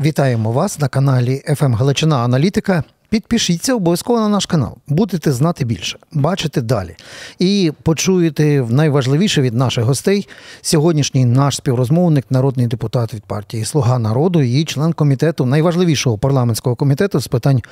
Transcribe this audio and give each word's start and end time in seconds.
Вітаємо 0.00 0.52
вас 0.52 0.78
на 0.78 0.88
каналі 0.88 1.42
«ФМ 1.56 1.74
Галичина 1.74 2.16
Аналітика. 2.16 2.84
Підпишіться 3.08 3.74
обов'язково 3.74 4.20
на 4.20 4.28
наш 4.28 4.46
канал. 4.46 4.76
Будете 4.88 5.32
знати 5.32 5.64
більше, 5.64 5.98
бачити 6.12 6.60
далі. 6.60 6.96
І 7.38 7.72
почуєте 7.82 8.66
найважливіше 8.68 9.42
від 9.42 9.54
наших 9.54 9.84
гостей. 9.84 10.28
Сьогоднішній 10.62 11.24
наш 11.24 11.56
співрозмовник, 11.56 12.24
народний 12.30 12.66
депутат 12.66 13.14
від 13.14 13.24
партії 13.24 13.64
Слуга 13.64 13.98
народу 13.98 14.42
і 14.42 14.64
член 14.64 14.92
комітету 14.92 15.46
найважливішого 15.46 16.18
парламентського 16.18 16.76
комітету 16.76 17.20
з 17.20 17.26
питань 17.26 17.62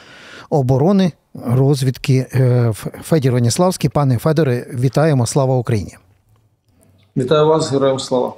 оборони, 0.51 1.13
розвідки 1.47 2.27
е, 2.35 2.73
Федір 3.03 3.33
Веніславський. 3.33 3.91
Пане 3.91 4.19
Федоре, 4.19 4.67
вітаємо! 4.75 5.27
Слава 5.27 5.57
Україні! 5.57 5.97
Вітаю 7.17 7.47
вас, 7.47 7.73
героям 7.73 7.99
слава. 7.99 8.33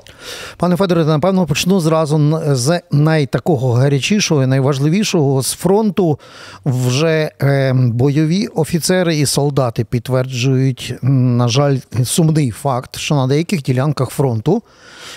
Пане 0.56 0.76
Федоре, 0.76 1.04
напевно, 1.04 1.46
почну 1.46 1.80
зразу 1.80 2.40
з 2.54 2.80
найтакого 2.90 3.72
гарячішого, 3.72 4.42
і 4.42 4.46
найважливішого 4.46 5.42
з 5.42 5.52
фронту. 5.52 6.18
Вже 6.64 7.30
е, 7.42 7.72
бойові 7.72 8.46
офіцери 8.46 9.16
і 9.16 9.26
солдати 9.26 9.84
підтверджують, 9.84 10.94
на 11.02 11.48
жаль, 11.48 11.78
сумний 12.04 12.50
факт, 12.50 12.96
що 12.96 13.14
на 13.14 13.26
деяких 13.26 13.62
ділянках 13.62 14.10
фронту 14.10 14.62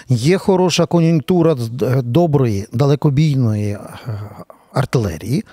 є 0.10 0.38
хороша 0.38 0.86
кон'юнктура 0.86 1.56
доброї, 2.04 2.68
далекобійної 2.74 3.72
е, 3.72 3.80
артилерії. 4.74 5.44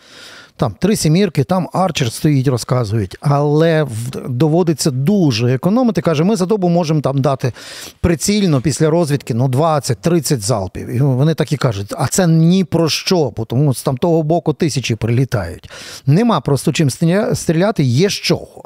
Там 0.56 0.74
три 0.80 0.96
сімірки, 0.96 1.44
там 1.44 1.68
арчер 1.72 2.12
стоїть, 2.12 2.48
розказують, 2.48 3.16
але 3.20 3.86
доводиться 4.28 4.90
дуже 4.90 5.54
економити. 5.54 6.00
Каже, 6.00 6.24
ми 6.24 6.36
за 6.36 6.46
добу 6.46 6.68
можемо 6.68 7.00
там 7.00 7.20
дати 7.20 7.52
прицільно 8.00 8.60
після 8.60 8.90
розвідки 8.90 9.34
ну 9.34 9.48
20-30 9.48 10.38
залпів. 10.38 10.88
І 10.88 11.00
вони 11.00 11.34
так 11.34 11.52
і 11.52 11.56
кажуть, 11.56 11.94
а 11.98 12.06
це 12.06 12.26
ні 12.26 12.64
про 12.64 12.88
що, 12.88 13.32
тому 13.46 13.74
з 13.74 13.82
там 13.82 13.96
того 13.96 14.22
боку 14.22 14.52
тисячі 14.52 14.94
прилітають. 14.94 15.70
Нема 16.06 16.40
просто 16.40 16.72
чим 16.72 16.90
стріляти, 17.34 17.82
є 17.82 18.08
з 18.08 18.12
чого. 18.12 18.62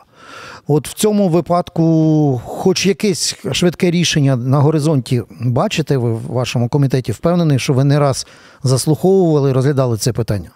От 0.67 0.89
в 0.89 0.93
цьому 0.93 1.29
випадку, 1.29 2.41
хоч 2.45 2.87
якесь 2.87 3.37
швидке 3.53 3.91
рішення 3.91 4.37
на 4.37 4.59
горизонті 4.59 5.23
бачите, 5.41 5.97
ви 5.97 6.13
в 6.13 6.27
вашому 6.27 6.69
комітеті 6.69 7.13
впевнений, 7.13 7.59
що 7.59 7.73
ви 7.73 7.85
не 7.85 7.99
раз 7.99 8.27
заслуховували 8.63 9.53
розглядали 9.53 9.97
це 9.97 10.13
питання. 10.13 10.51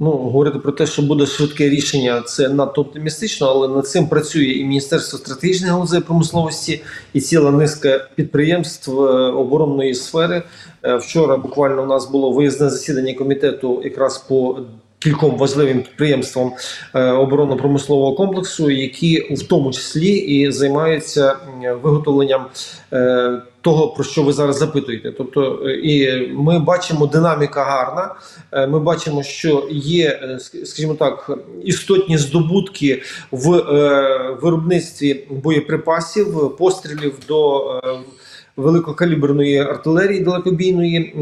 Ну, 0.00 0.10
говорити 0.10 0.58
про 0.58 0.72
те, 0.72 0.86
що 0.86 1.02
буде 1.02 1.26
швидке 1.26 1.68
рішення, 1.68 2.22
це 2.26 2.48
надто 2.48 2.80
оптимістично, 2.80 3.46
але 3.46 3.68
над 3.68 3.88
цим 3.88 4.08
працює 4.08 4.44
і 4.44 4.64
Міністерство 4.64 5.18
стратегічних 5.18 5.70
галузей 5.70 6.00
промисловості, 6.00 6.82
і 7.12 7.20
ціла 7.20 7.50
низка 7.50 8.08
підприємств 8.14 9.00
е, 9.00 9.30
оборонної 9.30 9.94
сфери. 9.94 10.42
Е, 10.82 10.96
вчора 10.96 11.36
буквально 11.36 11.82
у 11.82 11.86
нас 11.86 12.10
було 12.10 12.32
виїзне 12.32 12.70
засідання 12.70 13.14
комітету 13.14 13.80
якраз 13.84 14.18
по 14.18 14.60
кільком 14.98 15.36
важливим 15.36 15.82
підприємствам 15.82 16.52
е, 16.94 17.10
оборонно-промислового 17.10 18.14
комплексу, 18.14 18.70
які 18.70 19.34
в 19.34 19.42
тому 19.42 19.72
числі 19.72 20.08
і 20.08 20.52
займаються 20.52 21.36
виготовленням 21.82 22.46
е, 22.92 23.42
того, 23.60 23.88
про 23.88 24.04
що 24.04 24.22
ви 24.22 24.32
зараз 24.32 24.58
запитуєте. 24.58 25.12
Тобто, 25.12 25.62
е, 25.66 25.72
і 25.72 26.26
ми 26.32 26.58
бачимо 26.58 27.06
динаміка 27.06 27.64
гарна. 27.64 28.14
Ми 28.68 28.80
бачимо, 28.80 29.22
що 29.22 29.68
є, 29.70 30.38
скажімо 30.64 30.94
так, 30.94 31.30
істотні 31.64 32.18
здобутки 32.18 33.02
в 33.30 33.48
виробництві 34.42 35.26
боєприпасів, 35.30 36.56
пострілів 36.58 37.14
до 37.28 37.64
великокаліберної 38.56 39.58
артилерії 39.58 40.20
далекобійної 40.20 41.14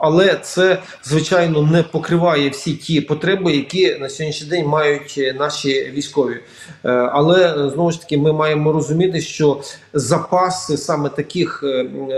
але 0.00 0.38
це 0.42 0.82
звичайно 1.04 1.62
не 1.62 1.82
покриває 1.82 2.50
всі 2.50 2.74
ті 2.74 3.00
потреби, 3.00 3.52
які 3.52 3.96
на 4.00 4.08
сьогоднішній 4.08 4.48
день 4.48 4.66
мають 4.66 5.14
е, 5.18 5.32
наші 5.32 5.92
військові. 5.94 6.36
Е, 6.84 6.90
але 6.90 7.70
знову 7.74 7.90
ж 7.90 8.00
таки 8.00 8.18
ми 8.18 8.32
маємо 8.32 8.72
розуміти, 8.72 9.20
що 9.20 9.60
запаси 9.92 10.76
саме 10.76 11.08
таких 11.08 11.64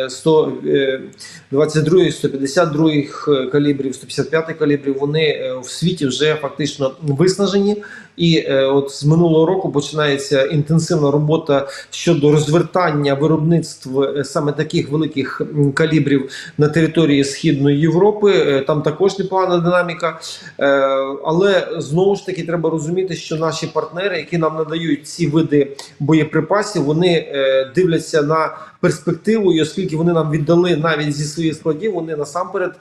122, 0.08 2.10
152 2.10 2.90
е, 2.90 3.06
калібрів, 3.46 3.94
155 3.94 4.58
калібрів, 4.58 4.98
вони 4.98 5.52
в 5.62 5.70
світі 5.70 6.06
вже 6.06 6.34
фактично 6.34 6.94
виснажені. 7.02 7.82
І 8.16 8.36
е, 8.36 8.64
от 8.64 8.90
з 8.90 9.04
минулого 9.04 9.46
року 9.46 9.72
починається 9.72 10.44
інтенсивна 10.44 11.10
робота 11.10 11.68
щодо 11.90 12.32
розвертання 12.32 13.14
виробництв 13.14 14.02
е, 14.02 14.24
саме 14.24 14.52
таких 14.52 14.90
великих 14.90 15.42
калібрів 15.74 16.30
на 16.58 16.68
території 16.68 17.24
східної 17.24 17.71
Європи. 17.72 18.32
Е, 18.32 18.60
там 18.60 18.82
також 18.82 19.18
непогана 19.18 19.58
динаміка, 19.58 20.20
е, 20.58 20.66
але 21.24 21.68
знову 21.78 22.16
ж 22.16 22.26
таки 22.26 22.42
треба 22.42 22.70
розуміти, 22.70 23.16
що 23.16 23.36
наші 23.36 23.66
партнери, 23.66 24.16
які 24.16 24.38
нам 24.38 24.56
надають 24.56 25.06
ці 25.06 25.26
види 25.26 25.76
боєприпасів, 26.00 26.84
вони 26.84 27.26
е, 27.28 27.70
дивляться 27.74 28.22
на 28.22 28.56
перспективу, 28.80 29.52
і 29.52 29.62
оскільки 29.62 29.96
вони 29.96 30.12
нам 30.12 30.30
віддали 30.30 30.76
навіть 30.76 31.14
зі 31.14 31.24
своїх 31.24 31.54
складів, 31.54 31.92
вони 31.92 32.16
насамперед. 32.16 32.72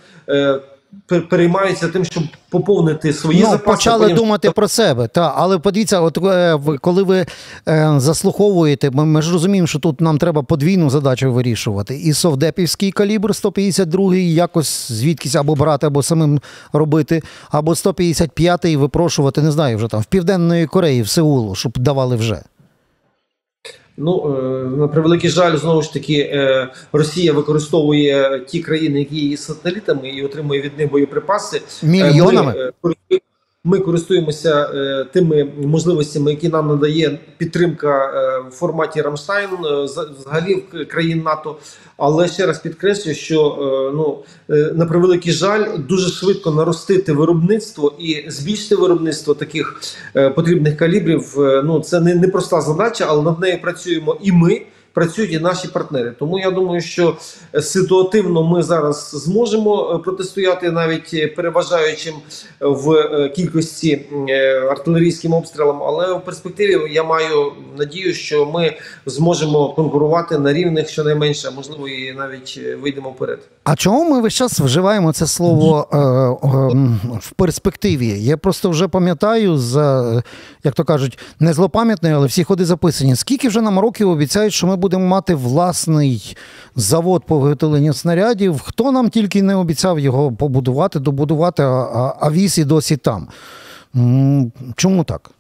Переймаються 1.29 1.87
тим, 1.87 2.05
щоб 2.05 2.23
поповнити 2.49 3.13
свої 3.13 3.39
ну, 3.39 3.45
запаси. 3.45 3.65
почали 3.65 4.01
потім... 4.01 4.17
думати 4.17 4.51
про 4.51 4.67
себе. 4.67 5.07
Та 5.07 5.33
але 5.35 5.57
подивіться, 5.57 6.01
от 6.01 6.17
е, 6.17 6.59
коли 6.81 7.03
ви 7.03 7.25
е, 7.67 7.93
заслуховуєте, 7.97 8.91
ми, 8.91 9.05
ми 9.05 9.21
ж 9.21 9.31
розуміємо, 9.31 9.67
що 9.67 9.79
тут 9.79 10.01
нам 10.01 10.17
треба 10.17 10.43
подвійну 10.43 10.89
задачу 10.89 11.33
вирішувати. 11.33 11.95
І 11.95 12.13
совдепівський 12.13 12.91
калібр 12.91 13.35
152 13.35 14.15
якось 14.15 14.91
звідкись 14.91 15.35
або 15.35 15.55
брати, 15.55 15.87
або 15.87 16.03
самим 16.03 16.41
робити, 16.73 17.21
або 17.49 17.71
155-й 17.71 18.75
випрошувати, 18.75 19.41
не 19.41 19.51
знаю, 19.51 19.77
вже 19.77 19.87
там 19.87 20.01
в 20.01 20.05
Південної 20.05 20.65
Кореї, 20.65 21.01
в 21.01 21.09
Сеулу, 21.09 21.55
щоб 21.55 21.77
давали 21.77 22.15
вже. 22.15 22.41
Ну 24.01 24.37
е, 24.37 24.77
на 24.77 24.87
превеликий 24.87 25.29
жаль, 25.29 25.57
знову 25.57 25.81
ж 25.81 25.93
таки, 25.93 26.13
е, 26.13 26.67
Росія 26.93 27.33
використовує 27.33 28.45
ті 28.47 28.59
країни, 28.59 28.99
які 28.99 29.29
є 29.29 29.37
сателітами, 29.37 30.09
і 30.09 30.25
отримує 30.25 30.61
від 30.61 30.77
них 30.77 30.91
боєприпаси 30.91 31.61
мільйонами. 31.83 32.71
Ми, 32.83 32.93
ми 33.63 33.79
користуємося 33.79 34.69
е, 34.73 35.05
тими 35.13 35.43
можливостями, 35.43 36.31
які 36.31 36.49
нам 36.49 36.67
надає 36.67 37.19
підтримка 37.37 38.05
е, 38.05 38.49
в 38.49 38.51
форматі 38.51 39.01
Рамштайн, 39.01 39.49
е, 39.65 39.83
взагалі 40.19 40.55
країн 40.87 41.21
НАТО. 41.21 41.57
Але 41.97 42.27
ще 42.27 42.45
раз 42.45 42.59
підкреслюю, 42.59 43.15
що 43.15 43.39
е, 43.41 43.95
ну 43.95 44.23
е, 44.49 44.71
на 44.75 44.85
превеликий 44.85 45.33
жаль, 45.33 45.65
дуже 45.89 46.09
швидко 46.09 46.51
наростити 46.51 47.13
виробництво 47.13 47.93
і 47.99 48.25
збільшити 48.27 48.75
виробництво 48.75 49.33
таких 49.33 49.81
е, 50.15 50.29
потрібних 50.29 50.77
калібрів. 50.77 51.41
Е, 51.41 51.61
ну 51.65 51.79
це 51.79 51.99
не, 51.99 52.27
проста 52.27 52.61
задача, 52.61 53.05
але 53.07 53.23
над 53.23 53.39
нею 53.39 53.61
працюємо 53.61 54.17
і 54.23 54.31
ми 54.31 54.61
працюють 54.93 55.33
і 55.33 55.39
наші 55.39 55.67
партнери. 55.67 56.13
Тому 56.19 56.39
я 56.39 56.51
думаю, 56.51 56.81
що 56.81 57.17
ситуативно 57.61 58.43
ми 58.43 58.63
зараз 58.63 59.11
зможемо 59.13 59.93
е, 59.95 59.97
протистояти 59.97 60.71
навіть 60.71 61.35
переважаючим 61.35 62.13
в 62.59 62.91
е, 62.91 63.29
кількості 63.29 64.05
е, 64.29 64.59
артилерійським 64.59 65.33
обстрілам. 65.33 65.83
Але 65.83 66.13
в 66.13 66.25
перспективі 66.25 66.93
я 66.93 67.03
маю 67.03 67.53
надію, 67.77 68.13
що 68.13 68.45
ми 68.45 68.73
зможемо 69.05 69.69
конкурувати 69.69 70.37
на 70.37 70.53
рівних 70.53 70.89
щонайменше, 70.89 71.47
а 71.47 71.51
можливо 71.51 71.87
і 71.87 72.13
навіть 72.13 72.59
вийдемо 72.81 73.09
вперед. 73.09 73.39
А 73.63 73.75
чому 73.75 74.09
ми 74.09 74.21
весь 74.21 74.33
час 74.33 74.59
вживаємо 74.59 75.13
це 75.13 75.27
слово 75.27 75.87
е, 75.93 75.97
е, 75.97 77.17
в 77.21 77.31
перспективі? 77.31 78.07
Я 78.07 78.37
просто 78.37 78.69
вже 78.69 78.87
пам'ятаю, 78.87 79.57
за 79.57 80.23
як 80.63 80.73
то 80.73 80.83
кажуть, 80.83 81.19
не 81.39 81.53
злопам'ятний, 81.53 82.11
але 82.11 82.27
всі 82.27 82.43
ходи 82.43 82.65
записані. 82.65 83.15
Скільки 83.15 83.47
вже 83.47 83.61
нам 83.61 83.79
років 83.79 84.09
обіцяють, 84.09 84.53
що 84.53 84.67
ми 84.67 84.75
будемо 84.81 85.05
мати 85.05 85.35
власний 85.35 86.37
завод 86.75 87.23
по 87.25 87.39
виготовленню 87.39 87.93
снарядів? 87.93 88.59
Хто 88.59 88.91
нам 88.91 89.09
тільки 89.09 89.43
не 89.43 89.55
обіцяв 89.55 89.99
його 89.99 90.31
побудувати, 90.31 90.99
добудувати, 90.99 91.63
а, 91.63 92.15
а 92.19 92.31
віз 92.31 92.57
і 92.57 92.63
досі 92.63 92.97
там? 92.97 93.27
Чому 94.75 95.03
так? 95.03 95.31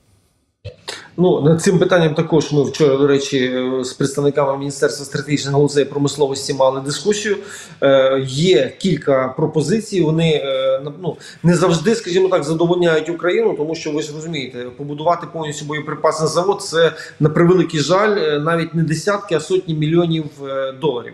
Ну 1.17 1.41
над 1.41 1.61
цим 1.61 1.79
питанням 1.79 2.13
також 2.13 2.51
ми 2.51 2.63
вчора, 2.63 2.97
до 2.97 3.07
речі, 3.07 3.63
з 3.81 3.93
представниками 3.93 4.57
міністерства 4.57 5.05
стратегічних 5.05 5.53
галузей 5.53 5.85
промисловості 5.85 6.53
мали 6.53 6.81
дискусію. 6.81 7.37
Е, 7.81 8.25
Є 8.27 8.73
кілька 8.79 9.33
пропозицій. 9.37 10.01
Вони 10.01 10.41
е, 10.45 10.81
ну 11.01 11.17
не 11.43 11.55
завжди, 11.55 11.95
скажімо 11.95 12.27
так, 12.27 12.43
задовольняють 12.43 13.09
Україну, 13.09 13.53
тому 13.57 13.75
що 13.75 13.91
ви 13.91 14.01
ж 14.01 14.13
розумієте, 14.15 14.65
побудувати 14.77 15.27
повністю 15.33 15.65
боєприпасний 15.65 16.29
завод 16.29 16.61
це 16.61 16.91
на 17.19 17.29
превеликий 17.29 17.79
жаль, 17.79 18.17
е, 18.17 18.39
навіть 18.39 18.75
не 18.75 18.83
десятки, 18.83 19.35
а 19.35 19.39
сотні 19.39 19.75
мільйонів 19.75 20.25
е, 20.47 20.73
доларів. 20.81 21.13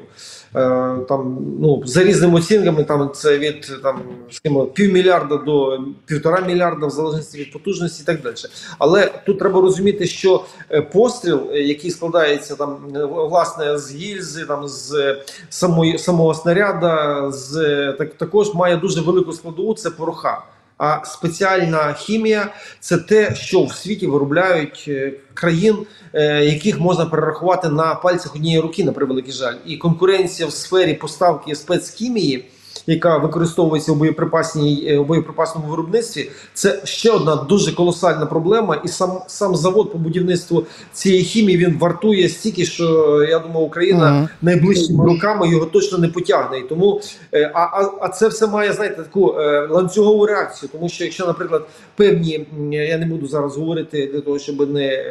там 1.09 1.37
ну 1.59 1.83
за 1.85 2.03
різними 2.03 2.39
оцінками, 2.39 2.83
там 2.83 3.11
це 3.13 3.37
від 3.37 3.71
там 3.83 4.01
скажімо, 4.31 4.65
півмільярда 4.65 5.37
до 5.37 5.79
півтора 6.05 6.41
мільярда, 6.41 6.87
в 6.87 6.89
залежності 6.89 7.37
від 7.37 7.53
потужності, 7.53 8.03
і 8.03 8.05
так 8.05 8.21
далі. 8.21 8.35
Але 8.79 9.11
тут 9.25 9.39
треба 9.39 9.61
розуміти, 9.61 9.86
що 10.05 10.45
постріл, 10.93 11.51
який 11.53 11.91
складається 11.91 12.55
там 12.55 12.77
власне 13.09 13.77
з 13.77 13.91
гільзи, 13.91 14.45
там 14.45 14.67
з 14.67 15.17
самої 15.49 15.97
самого 15.97 16.33
снаряда, 16.33 17.25
з 17.31 17.53
так 17.97 18.13
також 18.13 18.53
має 18.53 18.77
дуже 18.77 19.01
велику 19.01 19.33
складову. 19.33 19.73
Це 19.73 19.89
пороха. 19.89 20.43
А 20.77 21.05
спеціальна 21.05 21.93
хімія 21.93 22.53
це 22.79 22.97
те, 22.97 23.35
що 23.35 23.63
в 23.63 23.71
світі 23.71 24.07
виробляють 24.07 24.85
е, 24.87 25.13
країн, 25.33 25.77
е, 26.13 26.45
яких 26.45 26.79
можна 26.79 27.05
перерахувати 27.05 27.69
на 27.69 27.95
пальцях 27.95 28.35
однієї 28.35 28.61
руки, 28.61 28.83
на 28.83 28.91
превеликий 28.91 29.33
жаль, 29.33 29.55
і 29.65 29.77
конкуренція 29.77 30.47
в 30.47 30.51
сфері 30.51 30.93
поставки 30.93 31.55
спецхімії 31.55 32.45
яка 32.87 33.17
використовується 33.17 33.91
у 33.91 33.95
боєприпасній 33.95 34.87
е, 34.87 34.97
у 34.97 35.03
боєприпасному 35.03 35.67
виробництві, 35.67 36.29
це 36.53 36.81
ще 36.83 37.11
одна 37.11 37.35
дуже 37.35 37.75
колосальна 37.75 38.25
проблема. 38.25 38.81
І 38.85 38.87
сам 38.87 39.19
сам 39.27 39.55
завод 39.55 39.91
по 39.91 39.97
будівництву 39.97 40.63
цієї 40.93 41.23
хімії 41.23 41.57
він 41.57 41.77
вартує 41.77 42.29
стільки, 42.29 42.65
що 42.65 42.85
я 43.29 43.39
думаю, 43.39 43.65
Україна 43.65 44.05
-huh. 44.05 44.27
найближчими 44.41 45.05
роками 45.05 45.49
його 45.49 45.65
точно 45.65 45.97
не 45.97 46.07
потягне. 46.07 46.59
І 46.59 46.63
тому 46.63 47.01
е, 47.33 47.51
а, 47.53 47.59
а, 47.59 47.91
а 48.01 48.09
це 48.09 48.27
все 48.27 48.47
має 48.47 48.73
знаєте 48.73 49.03
таку 49.03 49.39
е, 49.39 49.67
ланцюгову 49.69 50.25
реакцію, 50.25 50.69
тому 50.71 50.89
що 50.89 51.03
якщо, 51.03 51.25
наприклад, 51.25 51.67
певні 51.95 52.47
я 52.71 52.97
не 52.97 53.05
буду 53.05 53.27
зараз 53.27 53.57
говорити 53.57 54.09
для 54.13 54.21
того, 54.21 54.39
щоб 54.39 54.69
не 54.69 55.03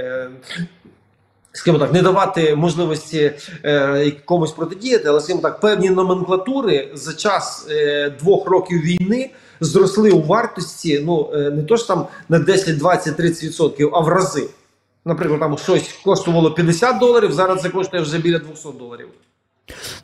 скажімо 1.56 1.78
так, 1.78 1.92
не 1.92 2.02
давати 2.02 2.56
можливості 2.56 3.32
е, 3.64 4.10
комусь 4.24 4.52
протидіяти, 4.52 5.08
але 5.08 5.20
скажімо 5.20 5.40
так, 5.42 5.60
певні 5.60 5.90
номенклатури 5.90 6.90
за 6.94 7.12
час 7.12 7.66
е, 7.70 8.10
двох 8.10 8.46
років 8.46 8.80
війни 8.80 9.30
зросли 9.60 10.10
у 10.10 10.22
вартості. 10.22 11.02
Ну 11.06 11.30
е, 11.34 11.50
не 11.50 11.62
то 11.62 11.76
ж 11.76 11.88
там 11.88 12.06
на 12.28 12.38
10, 12.38 12.78
20, 12.78 13.16
30 13.16 13.44
відсотків, 13.44 13.90
а 13.94 14.00
в 14.00 14.08
рази. 14.08 14.46
Наприклад, 15.04 15.40
там 15.40 15.58
щось 15.58 16.00
коштувало 16.04 16.50
50 16.50 16.98
доларів, 16.98 17.32
зараз 17.32 17.62
це 17.62 17.68
коштує 17.68 18.02
вже 18.02 18.18
біля 18.18 18.38
200 18.38 18.68
доларів. 18.78 19.08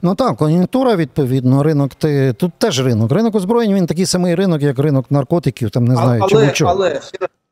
Ну 0.03 0.15
так, 0.15 0.37
кон'юнктура, 0.37 0.97
відповідно, 0.97 1.63
ринок 1.63 1.95
ти 1.95 2.33
тут 2.33 2.53
теж 2.59 2.85
ринок. 2.85 3.13
Ринок 3.13 3.35
озброєнь 3.35 3.75
він 3.75 3.87
такий 3.87 4.07
самий 4.07 4.35
ринок, 4.35 4.63
як 4.63 4.79
ринок 4.79 5.07
наркотиків, 5.11 5.71
там 5.71 5.85
не 5.85 5.95
знаю, 5.95 6.27
але, 6.33 6.51
чому. 6.51 6.71
Але 6.71 7.01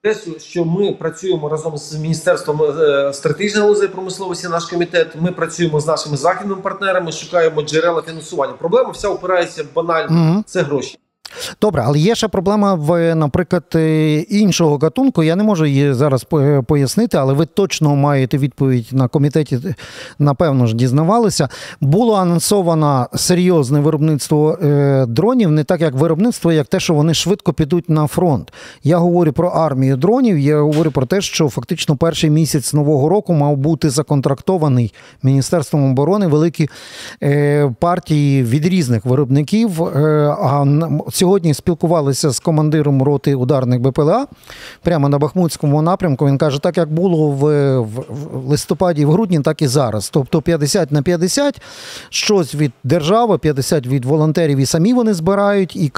раз 0.03 0.29
що 0.39 0.65
ми 0.65 0.93
працюємо 0.93 1.49
разом 1.49 1.79
з 1.79 1.95
міністерством 1.95 2.63
е, 2.63 3.13
стратегічної 3.13 3.67
галузі 3.67 3.89
промисловості. 3.89 4.49
Наш 4.49 4.65
комітет. 4.65 5.17
Ми 5.21 5.33
працюємо 5.33 5.81
з 5.81 5.87
нашими 5.87 6.17
західними 6.17 6.61
партнерами, 6.61 7.13
шукаємо 7.13 7.63
джерела 7.63 8.03
фінансування. 8.03 8.53
Проблема 8.53 8.91
вся 8.91 9.09
опирається 9.09 9.65
банально. 9.75 10.45
Це 10.47 10.63
гроші. 10.63 10.99
Добре, 11.61 11.83
але 11.87 11.99
є 11.99 12.15
ще 12.15 12.29
проблема 12.29 12.75
в, 12.75 13.15
наприклад, 13.15 13.65
е, 13.75 14.17
іншого 14.19 14.79
гатунку. 14.79 15.23
Я 15.23 15.37
не 15.37 15.45
можу 15.45 15.67
її 15.67 15.93
зараз 15.93 16.27
пояснити, 16.67 17.17
але 17.17 17.33
ви 17.33 17.47
точно 17.47 17.97
маєте 17.97 18.39
відповідь 18.39 18.89
на 18.93 19.09
комітеті, 19.09 19.59
напевно 20.19 20.67
ж, 20.67 20.77
дізнавалися. 20.77 21.49
Було 21.81 22.15
анонсовано 22.15 23.09
серйозне 23.15 23.81
виробництво 23.81 24.59
е, 24.63 25.07
дронів, 25.07 25.51
не 25.51 25.65
так 25.65 25.81
як 25.81 25.95
виробництво, 25.95 26.53
як 26.53 26.67
те, 26.67 26.81
що 26.81 26.95
вони 26.95 27.15
швидко 27.15 27.53
підуть 27.53 27.89
на 27.89 28.07
фронт. 28.07 28.53
Я 28.85 28.99
говорю 28.99 29.33
про 29.33 29.49
армію 29.49 29.97
дронів. 29.97 30.39
Я 30.39 30.61
говорю 30.61 30.91
про 30.91 31.07
те, 31.07 31.21
що 31.21 31.49
фактично 31.49 31.97
перший 31.97 32.31
місяць 32.31 32.75
нового 32.75 33.09
року 33.09 33.33
мав 33.33 33.57
бути 33.57 33.91
законтрактований 33.91 34.95
Міністерством 35.23 35.91
оборони 35.91 36.27
великі 36.27 36.69
е, 37.23 37.75
партії 37.81 38.43
від 38.43 38.67
різних 38.67 39.05
виробників. 39.05 39.83
А 39.83 40.65
сьогодні 41.31 41.55
спілкувалися 41.55 42.31
з 42.31 42.41
командиром 42.41 43.03
роти 43.03 43.35
ударних 43.35 43.81
БПЛА 43.81 44.27
прямо 44.83 45.09
на 45.09 45.19
Бахмутському 45.19 45.83
напрямку. 45.83 46.27
Він 46.27 46.39
каже, 46.39 46.59
так 46.59 46.77
як 46.77 46.93
було 46.93 47.29
в, 47.29 47.45
в, 47.79 48.05
в 48.33 48.49
листопаді, 48.49 49.05
в 49.05 49.11
грудні, 49.11 49.41
так 49.41 49.63
і 49.63 49.67
зараз. 49.67 50.11
Тобто 50.11 50.43
50 50.43 50.93
на 50.93 51.03
50, 51.03 51.61
щось 52.09 52.55
від 52.55 52.73
держави, 52.85 53.39
50 53.39 53.87
від 53.87 54.05
волонтерів, 54.05 54.59
і 54.59 54.67
самі 54.67 54.93
вони 54.93 55.15
збирають. 55.15 55.77
І 55.77 55.93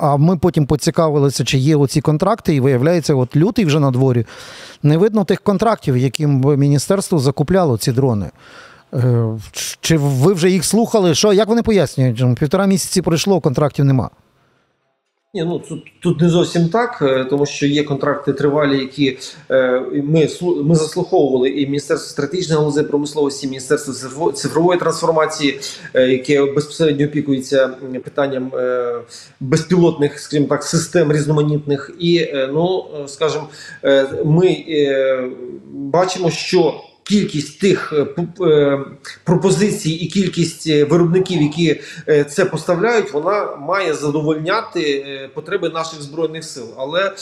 а 0.00 0.16
ми 0.16 0.36
потім 0.36 0.66
поцікавилися, 0.66 1.44
чи 1.44 1.58
є 1.58 1.76
оці 1.76 2.00
контракти, 2.00 2.54
і 2.54 2.60
виявляється, 2.60 3.14
от 3.14 3.36
лютий 3.36 3.64
вже 3.64 3.80
на 3.80 3.90
дворі. 3.90 4.26
Не 4.82 4.96
видно 4.96 5.24
тих 5.24 5.40
контрактів, 5.40 5.96
яким 5.96 6.40
міністерство 6.40 7.18
закупляло 7.18 7.78
ці 7.78 7.92
дрони. 7.92 8.30
Е, 8.94 9.24
чи 9.80 9.96
ви 9.96 10.32
вже 10.32 10.50
їх 10.50 10.64
слухали? 10.64 11.14
Що 11.14 11.32
як 11.32 11.48
вони 11.48 11.62
пояснюють? 11.62 12.38
Півтора 12.38 12.66
місяці 12.66 13.02
пройшло, 13.02 13.40
контрактів 13.40 13.84
нема. 13.84 14.10
Ні, 15.36 15.44
ну 15.44 15.58
тут 15.58 15.84
тут 16.00 16.20
не 16.20 16.28
зовсім 16.28 16.68
так, 16.68 16.98
е, 17.02 17.24
тому 17.24 17.46
що 17.46 17.66
є 17.66 17.84
контракти 17.84 18.32
тривалі, 18.32 18.78
які 18.78 19.18
е, 19.50 19.80
ми 19.92 20.28
ми 20.62 20.74
заслуховували 20.74 21.50
і 21.50 21.66
Міністерство 21.66 22.10
стратегічної 22.10 22.60
галузі 22.60 22.82
промисловості, 22.82 23.46
Міністерство 23.46 24.32
цифрової 24.32 24.78
трансформації, 24.78 25.60
е, 25.94 26.08
яке 26.08 26.44
безпосередньо 26.44 27.06
опікується 27.06 27.68
питанням 28.04 28.52
е, 28.54 28.94
безпілотних, 29.40 30.20
скажімо 30.20 30.46
так, 30.46 30.64
систем 30.64 31.12
різноманітних. 31.12 31.90
І 31.98 32.16
е, 32.16 32.50
ну 32.52 32.84
скажімо, 33.06 33.48
е, 33.84 34.08
ми 34.24 34.64
е, 34.68 35.28
бачимо, 35.72 36.30
що 36.30 36.74
кількість 37.08 37.60
тих 37.60 37.92
е, 37.92 38.06
е, 38.44 38.80
пропозицій 39.24 39.90
і 39.90 40.06
кількість 40.06 40.66
е, 40.66 40.84
виробників, 40.84 41.42
які 41.42 41.80
це 42.28 42.44
поставляють, 42.44 43.12
вона 43.12 43.56
має 43.56 43.94
задовольняти 43.94 45.04
потреби 45.34 45.68
наших 45.68 46.02
збройних 46.02 46.44
сил. 46.44 46.66
Але 46.76 47.12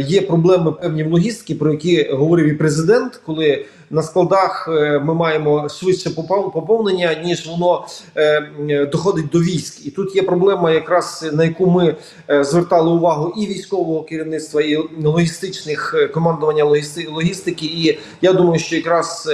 є 0.00 0.22
проблеми 0.22 0.72
певні 0.72 1.04
в 1.04 1.12
логістиці, 1.12 1.54
про 1.54 1.72
які 1.72 2.10
говорив 2.12 2.46
і 2.46 2.52
президент, 2.52 3.20
коли 3.26 3.64
на 3.90 4.02
складах 4.02 4.68
е, 4.68 4.98
ми 4.98 5.14
маємо 5.14 5.68
швидше 5.68 6.10
поповнення, 6.54 7.14
ніж 7.24 7.46
воно 7.46 7.86
е, 8.16 8.86
доходить 8.92 9.28
до 9.28 9.38
військ. 9.38 9.86
І 9.86 9.90
тут 9.90 10.16
є 10.16 10.22
проблема, 10.22 10.70
якраз 10.70 11.30
на 11.32 11.44
яку 11.44 11.66
ми 11.66 11.96
е, 12.30 12.44
звертали 12.44 12.90
увагу 12.90 13.34
і 13.36 13.46
військового 13.46 14.02
керівництва, 14.02 14.62
і 14.62 14.78
логістичних 15.04 15.94
командування 16.14 16.64
логістики. 17.08 17.66
І 17.66 17.98
я 18.22 18.32
думаю, 18.32 18.58
що 18.58 18.76
якраз 18.76 19.28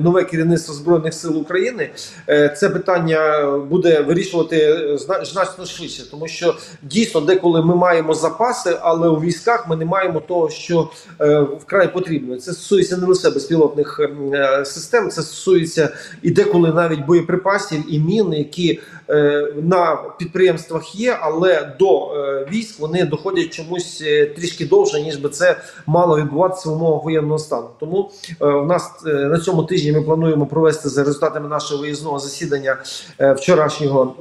нове 0.00 0.24
керівництво 0.24 0.74
збройних 0.74 1.14
сил 1.14 1.38
України 1.38 1.90
це 2.56 2.70
питання 2.72 3.50
буде 3.70 4.00
вирішувати 4.00 4.88
значно 5.22 5.66
швидше, 5.66 6.10
тому 6.10 6.28
що 6.28 6.54
дійсно 6.82 7.20
деколи 7.20 7.62
ми 7.62 7.76
маємо 7.76 8.14
запаси, 8.14 8.76
але 8.80 9.08
у 9.08 9.20
військах 9.20 9.68
ми 9.68 9.76
не 9.76 9.84
маємо 9.84 10.20
того, 10.20 10.50
що 10.50 10.90
вкрай 11.60 11.92
потрібно. 11.92 12.36
Це 12.36 12.52
стосується 12.52 12.96
не 12.96 13.06
лише 13.06 13.30
безпілотних 13.30 13.73
безпілотних 13.74 14.00
ем, 14.00 14.34
е, 14.34 14.64
систем. 14.64 15.10
Це 15.10 15.22
стосується 15.22 15.88
і 16.22 16.30
деколи 16.30 16.72
навіть 16.72 17.06
боєприпасів 17.06 17.94
і 17.94 17.98
мін, 17.98 18.32
які 18.32 18.80
е, 19.10 19.48
на 19.62 19.96
підприємствах 20.18 20.94
є, 20.94 21.16
але 21.20 21.74
до 21.78 22.14
е, 22.14 22.48
військ 22.52 22.80
вони 22.80 23.04
доходять 23.04 23.50
чомусь 23.50 24.04
трішки 24.36 24.66
довше, 24.66 25.00
ніж 25.00 25.16
би 25.16 25.28
це 25.28 25.56
мало 25.86 26.18
відбуватися 26.18 26.70
в 26.70 26.72
умовах 26.72 27.04
воєнного 27.04 27.38
стану. 27.38 27.68
Тому 27.80 28.10
в 28.40 28.66
нас 28.66 28.90
на 29.04 29.38
цьому 29.38 29.62
тижні 29.62 29.92
ми 29.92 30.02
плануємо 30.02 30.46
провести 30.46 30.88
за 30.88 31.04
результатами 31.04 31.48
нашого 31.48 31.82
виїзного 31.82 32.18
засідання 32.18 32.76
вчорашнього 33.18 34.16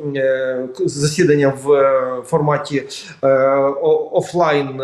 засідання 0.79 1.53
в 1.63 2.23
форматі 2.25 2.83
офлайн 4.11 4.81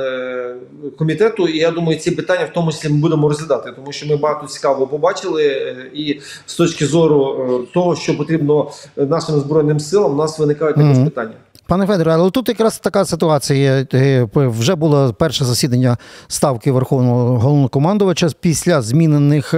комітету. 0.97 1.47
І 1.47 1.57
я 1.57 1.71
думаю, 1.71 1.99
ці 1.99 2.11
питання 2.11 2.45
в 2.45 2.53
тому 2.53 2.71
числі 2.71 2.89
ми 2.89 2.97
будемо 2.97 3.29
розглядати, 3.29 3.71
тому 3.75 3.91
що 3.91 4.07
ми 4.07 4.15
багато 4.15 4.45
цікаво 4.59 4.87
побачили, 4.87 5.43
е, 5.47 5.91
і 5.93 6.19
з 6.45 6.55
точки 6.55 6.85
зору 6.85 7.47
е, 7.69 7.73
того, 7.73 7.95
що 7.95 8.17
потрібно 8.17 8.71
нашим 8.97 9.39
збройним 9.39 9.79
силам, 9.79 10.11
у 10.11 10.15
нас 10.15 10.39
виникають 10.39 10.77
mm-hmm. 10.77 11.03
питання. 11.03 11.33
Пане 11.67 11.87
Федоре, 11.87 12.13
але 12.13 12.31
тут 12.31 12.49
якраз 12.49 12.79
така 12.79 13.05
ситуація. 13.05 13.85
Е, 13.93 14.27
вже 14.35 14.75
було 14.75 15.13
перше 15.13 15.45
засідання 15.45 15.97
ставки 16.27 16.71
Верховного 16.71 17.39
головнокомандувача 17.39 18.29
після 18.39 18.81
змінених 18.81 19.53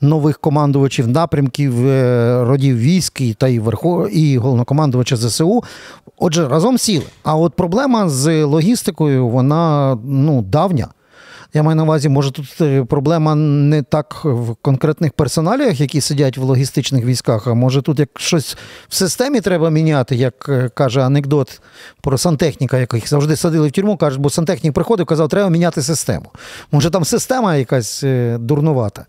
нових 0.00 0.38
командувачів 0.38 1.08
напрямків 1.08 1.72
родів 2.48 2.78
військ 2.78 3.22
та 3.38 3.48
і 3.48 3.58
верхов 3.58 4.16
і 4.16 4.38
головнокомандувача 4.38 5.16
ЗСУ. 5.16 5.62
Отже, 6.18 6.48
разом 6.48 6.78
сіли. 6.78 7.04
А 7.22 7.36
от 7.36 7.54
проблема 7.54 8.08
з 8.08 8.44
логістикою, 8.44 9.28
вона 9.28 9.98
ну 10.04 10.42
давня. 10.42 10.88
Я 11.54 11.62
маю 11.62 11.76
на 11.76 11.82
увазі, 11.82 12.08
може 12.08 12.30
тут 12.30 12.60
е, 12.60 12.84
проблема 12.84 13.34
не 13.34 13.82
так 13.82 14.20
в 14.24 14.54
конкретних 14.54 15.12
персоналіях, 15.12 15.80
які 15.80 16.00
сидять 16.00 16.38
в 16.38 16.42
логістичних 16.42 17.04
військах, 17.04 17.46
а 17.46 17.54
може 17.54 17.82
тут 17.82 17.98
як 17.98 18.08
щось 18.16 18.56
в 18.88 18.94
системі 18.94 19.40
треба 19.40 19.70
міняти, 19.70 20.16
як 20.16 20.46
е, 20.48 20.68
каже 20.68 21.00
анекдот 21.00 21.60
про 22.02 22.18
сантехніка, 22.18 22.78
яких 22.78 23.08
завжди 23.08 23.36
садили 23.36 23.68
в 23.68 23.72
тюрму, 23.72 23.96
кажуть, 23.96 24.20
бо 24.20 24.30
сантехнік 24.30 24.74
приходив, 24.74 25.06
казав, 25.06 25.28
треба 25.28 25.50
міняти 25.50 25.82
систему. 25.82 26.26
Може 26.72 26.90
там 26.90 27.04
система 27.04 27.56
якась 27.56 28.04
е, 28.04 28.38
дурнувата. 28.40 29.06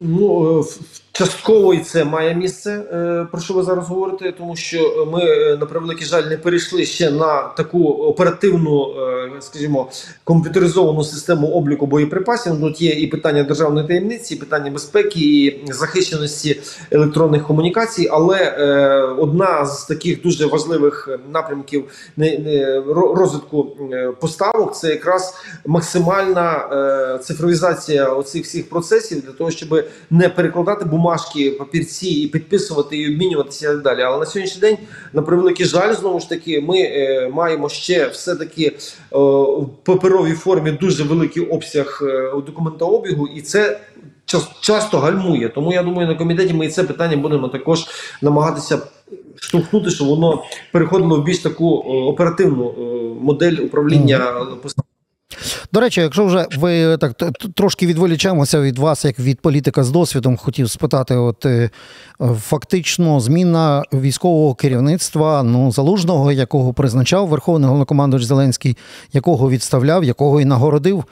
Ну, 0.00 0.64
частково 1.12 1.74
і 1.74 1.78
це 1.78 2.04
має 2.04 2.34
місце, 2.34 2.70
е, 2.70 3.26
про 3.32 3.40
що 3.40 3.54
ви 3.54 3.62
зараз 3.62 3.88
говорите, 3.88 4.32
тому 4.32 4.56
що 4.56 5.08
ми 5.12 5.24
е, 5.24 5.56
на 5.60 5.66
превеликий 5.66 6.06
жаль 6.06 6.22
не 6.22 6.36
перейшли 6.36 6.86
ще 6.86 7.10
на 7.10 7.42
таку 7.42 7.84
оперативну, 7.88 8.86
е, 8.90 9.30
скажімо, 9.40 9.90
комп'ютеризовану 10.24 11.04
систему 11.04 11.48
обліку 11.48 11.86
боєприпасів. 11.86 12.60
Тут 12.60 12.80
є 12.80 12.90
і 12.90 13.06
питання 13.06 13.42
державної 13.42 13.86
таємниці, 13.86 14.34
і 14.34 14.36
питання 14.36 14.70
безпеки, 14.70 15.20
і 15.20 15.72
захищеності 15.72 16.60
електронних 16.90 17.46
комунікацій. 17.46 18.08
Але 18.12 18.50
одна 19.18 19.66
з 19.66 19.84
таких 19.84 20.22
дуже 20.22 20.46
важливих 20.46 21.18
напрямків 21.32 21.84
розвитку 23.14 23.66
поставок 24.20 24.74
це 24.76 24.90
якраз 24.90 25.34
максимальна 25.66 26.68
цифровізація 27.22 28.08
оцих 28.08 28.44
всіх 28.44 28.68
процесів 28.68 29.22
для 29.26 29.32
того, 29.32 29.50
щоб 29.50 29.84
не 30.10 30.28
перекладати 30.28 30.84
бумажки, 30.98 31.50
папірці 31.50 32.08
і 32.08 32.26
підписувати 32.26 32.96
і 32.96 33.12
обмінюватися 33.12 33.66
і 33.66 33.68
так 33.68 33.82
далі. 33.82 34.02
Але 34.02 34.18
на 34.18 34.26
сьогоднішній 34.26 34.60
день, 34.60 34.78
на 35.12 35.22
превеликий 35.22 35.66
жаль, 35.66 35.94
знову 35.94 36.20
ж 36.20 36.28
таки, 36.28 36.60
ми 36.60 36.78
е, 36.78 37.30
маємо 37.32 37.68
ще 37.68 38.08
все-таки 38.08 38.64
е, 38.64 38.76
в 39.12 39.68
паперовій 39.84 40.32
формі 40.32 40.70
дуже 40.70 41.04
великий 41.04 41.46
обсяг 41.46 42.00
е, 42.02 42.42
документообігу, 42.46 43.26
і 43.26 43.40
це 43.40 43.80
часто 44.60 44.98
гальмує. 44.98 45.48
Тому 45.48 45.72
я 45.72 45.82
думаю, 45.82 46.08
на 46.08 46.14
комітеті 46.14 46.54
ми 46.54 46.66
і 46.66 46.68
це 46.68 46.84
питання 46.84 47.16
будемо 47.16 47.48
також 47.48 47.86
намагатися. 48.22 48.78
Штовхнути, 49.40 49.90
щоб 49.90 50.08
воно 50.08 50.42
переходило 50.72 51.20
в 51.20 51.24
більш 51.24 51.38
таку 51.38 51.70
оперативну 52.08 52.74
модель 53.20 53.56
управління 53.64 54.46
до 55.72 55.80
речі, 55.80 56.00
якщо 56.00 56.26
вже 56.26 56.46
ви 56.58 56.96
так 56.96 57.12
трошки 57.54 57.86
відволічаємося 57.86 58.60
від 58.60 58.78
вас, 58.78 59.04
як 59.04 59.18
від 59.18 59.40
політика 59.40 59.84
з 59.84 59.90
досвідом, 59.90 60.36
хотів 60.36 60.70
спитати, 60.70 61.16
от 61.16 61.46
е, 61.46 61.70
фактично 62.40 63.20
зміна 63.20 63.84
військового 63.92 64.54
керівництва 64.54 65.42
ну 65.42 65.72
залужного, 65.72 66.32
якого 66.32 66.72
призначав 66.72 67.28
Верховний 67.28 67.66
головнокомандувач 67.66 68.24
Зеленський, 68.24 68.76
якого 69.12 69.50
відставляв, 69.50 70.04
якого 70.04 70.40
і 70.40 70.44
нагородив 70.44 71.04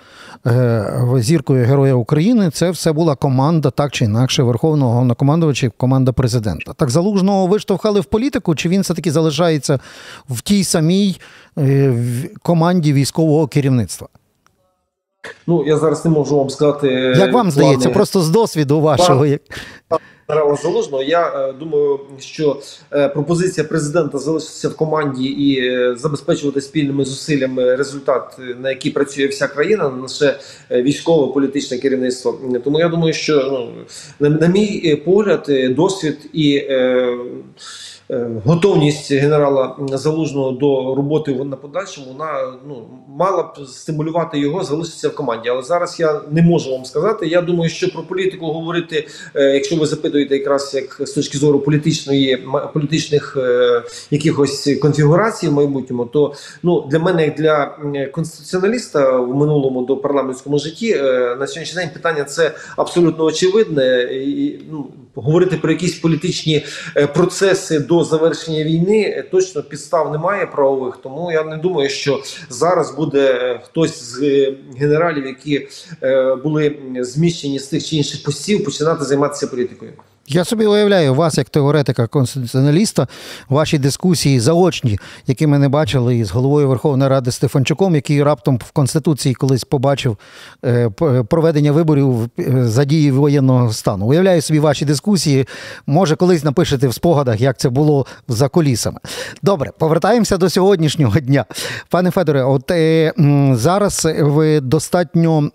е, 0.46 1.06
зіркою 1.16 1.66
Героя 1.66 1.94
України, 1.94 2.50
це 2.50 2.70
все 2.70 2.92
була 2.92 3.14
команда, 3.14 3.70
так 3.70 3.92
чи 3.92 4.04
інакше, 4.04 4.42
Верховного 4.42 4.92
головнокомандувача, 4.92 5.70
команда 5.76 6.12
президента. 6.12 6.72
Так 6.72 6.90
залужного 6.90 7.46
виштовхали 7.46 8.00
в 8.00 8.04
політику, 8.04 8.54
чи 8.54 8.68
він 8.68 8.80
все 8.80 8.94
таки 8.94 9.12
залишається 9.12 9.78
в 10.28 10.40
тій 10.40 10.64
самій 10.64 11.20
е, 11.58 11.94
команді 12.42 12.92
військового 12.92 13.46
керівництва? 13.46 14.08
Ну 15.47 15.64
я 15.66 15.76
зараз 15.76 16.04
не 16.04 16.11
можу 16.11 16.37
вам 16.37 16.50
сказати. 16.50 16.88
Як 17.18 17.33
вам 17.33 17.50
здається, 17.50 17.78
плани... 17.78 17.95
просто 17.95 18.21
з 18.21 18.30
досвіду 18.30 18.80
вашого 18.80 19.26
генерала 20.28 20.56
Залужного. 20.56 21.02
Я 21.02 21.26
е, 21.26 21.52
думаю, 21.52 22.00
що 22.18 22.61
е, 22.92 23.09
пропозиція 23.09 23.66
президента 23.66 24.18
залишитися 24.18 24.68
в 24.68 24.76
команді 24.76 25.25
і 25.25 25.61
е, 25.61 25.97
забезпечувати 25.97 26.61
спільними 26.61 27.04
зусиллями 27.04 27.76
результат, 27.76 28.38
на 28.61 28.71
який 28.71 28.92
працює 28.92 29.26
вся 29.26 29.49
країна, 29.49 29.88
не 29.88 30.02
лише 30.02 30.38
військово 30.71 31.28
політичне 31.28 31.78
керівництво. 31.78 32.40
Тому 32.64 32.80
я 32.80 32.88
думаю, 32.88 33.12
що 33.12 33.35
ну 33.50 34.28
на, 34.28 34.37
на 34.37 34.47
мій 34.47 35.02
погляд, 35.04 35.50
досвід 35.76 36.18
і. 36.33 36.68
Е, 38.10 38.30
готовність 38.44 39.12
генерала 39.12 39.76
залужного 39.92 40.52
до 40.52 40.94
роботи 40.94 41.34
на 41.34 41.56
подальшому 41.56 42.06
вона 42.12 42.54
ну 42.68 42.88
мала 43.08 43.42
б 43.42 43.66
стимулювати 43.66 44.38
його 44.38 44.64
залишитися 44.64 45.08
в 45.08 45.14
команді. 45.14 45.48
Але 45.48 45.62
зараз 45.62 46.00
я 46.00 46.20
не 46.30 46.42
можу 46.42 46.70
вам 46.70 46.84
сказати. 46.84 47.26
Я 47.26 47.42
думаю, 47.42 47.70
що 47.70 47.92
про 47.92 48.02
політику 48.02 48.46
говорити, 48.46 49.08
е, 49.34 49.42
якщо 49.42 49.76
ви 49.76 49.86
запитуєте, 49.86 50.36
якраз 50.36 50.75
як 50.75 51.08
з 51.08 51.10
точки 51.10 51.38
зору 51.38 51.58
політичної 51.58 52.46
політичних 52.75 53.36
е, 53.36 53.82
якихось 54.10 54.78
конфігурацій 54.82 55.48
в 55.48 55.52
майбутньому, 55.52 56.04
то 56.04 56.34
ну 56.62 56.86
для 56.90 56.98
мене, 56.98 57.25
як 57.25 57.34
для 57.36 57.66
конституціоналіста 58.12 59.18
в 59.18 59.36
минулому 59.36 59.82
до 59.82 59.96
парламентському 59.96 60.58
житті, 60.58 60.94
на 61.38 61.46
сьогоднішній 61.46 61.80
день 61.80 61.90
питання 61.94 62.25
це 62.25 62.52
абсолютно 62.76 63.25
очевидне. 63.25 64.02
І, 64.12 64.60
ну, 64.70 64.86
Говорити 65.18 65.56
про 65.56 65.73
якісь 65.73 65.99
політичні 65.99 66.64
процеси 67.14 67.78
до 67.78 68.04
завершення 68.04 68.64
війни 68.64 69.02
е, 69.02 69.23
точно 69.23 69.62
підстав 69.62 70.12
немає 70.12 70.46
правових. 70.46 70.99
Тому 71.02 71.32
я 71.32 71.44
не 71.44 71.56
думаю, 71.56 71.88
що 71.88 72.23
зараз 72.49 72.94
буде 72.94 73.32
е, 73.32 73.61
хтось 73.64 74.02
з 74.02 74.23
е, 74.23 74.54
генералів, 74.76 75.26
які 75.26 75.68
були 76.42 76.76
зміщені 77.00 77.58
з 77.58 77.66
тих 77.66 77.85
чи 77.85 77.96
інших 77.96 78.23
постів, 78.23 78.64
починати 78.64 79.04
займатися 79.04 79.46
політикою. 79.46 79.92
Я 80.28 80.45
собі 80.45 80.66
уявляю 80.66 81.14
вас, 81.14 81.38
як 81.38 81.49
теоретика 81.49 82.06
конституціоналіста, 82.06 83.06
ваші 83.49 83.78
дискусії 83.78 84.40
заочні, 84.40 84.99
які 85.26 85.47
ми 85.47 85.59
не 85.59 85.68
бачили 85.68 86.16
із 86.16 86.30
головою 86.30 86.68
Верховної 86.68 87.11
Ради 87.11 87.30
Стефанчуком, 87.30 87.95
який 87.95 88.23
раптом 88.23 88.56
в 88.56 88.71
Конституції 88.71 89.35
колись 89.35 89.64
побачив 89.64 90.18
е, 90.64 90.90
проведення 91.28 91.73
виборів 91.73 92.30
е, 92.38 92.64
за 92.64 92.85
дії 92.85 93.11
воєнного 93.11 93.73
стану. 93.73 94.06
Уявляю 94.06 94.42
собі 94.42 94.59
ваші 94.59 94.85
дискусії. 94.85 95.47
Може, 95.87 96.16
колись 96.16 96.45
напишете 96.45 96.88
в 96.88 96.95
спогадах, 96.95 97.40
як 97.40 97.59
це 97.59 97.68
було 97.68 98.06
за 98.28 98.49
колісами. 98.49 98.99
Добре, 99.42 99.71
повертаємося 99.78 100.37
до 100.37 100.50
сьогоднішнього 100.50 101.21
дня. 101.21 101.45
Пане 101.88 102.11
Федоре, 102.11 102.45
от 102.45 102.71
е, 102.71 103.12
зараз 103.52 104.09
в 104.21 104.61
достатньо 104.61 105.50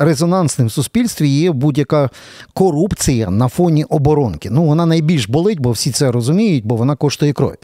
резонансним 0.00 0.70
суспільстві 0.70 1.28
є 1.28 1.52
будь-яка 1.52 2.10
корупція 2.52 3.30
на 3.30 3.48
фоні 3.48 3.84
об 3.84 4.03
оборонки. 4.04 4.50
Ну, 4.50 4.64
вона 4.64 4.86
найбільш 4.86 5.28
болить, 5.28 5.60
бо 5.60 5.70
всі 5.70 5.90
це 5.90 6.12
розуміють, 6.12 6.66
бо 6.66 6.76
вона 6.76 6.96
коштує 6.96 7.32
крові. 7.32 7.54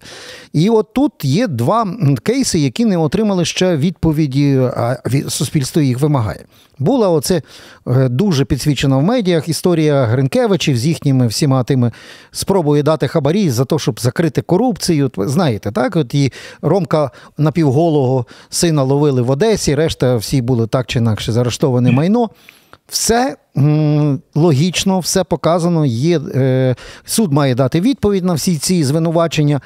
І 0.52 0.70
от 0.70 0.92
тут 0.92 1.12
є 1.23 1.47
два 1.47 1.88
кейси, 2.23 2.59
які 2.59 2.85
не 2.85 2.97
отримали 2.97 3.44
ще 3.44 3.76
відповіді, 3.76 4.59
а 4.76 4.97
суспільство 5.28 5.82
їх 5.82 6.00
вимагає. 6.00 6.44
Була 6.78 7.09
оце 7.09 7.42
е, 7.87 8.09
дуже 8.09 8.44
підсвічена 8.44 8.97
в 8.97 9.02
медіях 9.02 9.49
історія 9.49 10.04
Гринкевичів 10.04 10.78
з 10.78 10.87
їхніми 10.87 11.26
всіма 11.26 11.64
тими 11.64 11.92
спробою 12.32 12.82
дати 12.82 13.09
хабарі 13.09 13.50
за 13.50 13.64
те, 13.64 13.78
щоб 13.78 14.00
закрити 14.00 14.42
корупцію. 14.42 15.11
Знаєте, 15.16 15.73
так? 15.73 15.97
От 15.97 16.14
і 16.14 16.32
Ромка 16.62 17.11
напівголого 17.38 18.26
сина 18.49 18.82
ловили 18.82 19.23
в 19.23 19.30
Одесі, 19.30 19.75
решта 19.75 20.16
всі 20.16 20.42
були 20.42 20.66
так 20.66 20.87
чи 20.87 20.99
інакше 20.99 21.32
заарештоване 21.32 21.90
майно. 21.90 22.30
Все 22.90 23.37
логічно, 24.35 24.99
все 24.99 25.25
показано. 25.25 25.87
Є, 25.87 26.20
е, 26.35 26.75
Суд 27.04 27.32
має 27.32 27.54
дати 27.54 27.80
відповідь 27.80 28.25
на 28.25 28.35
всі 28.35 28.59
ці 28.59 28.85
звинувачення, 28.85 29.61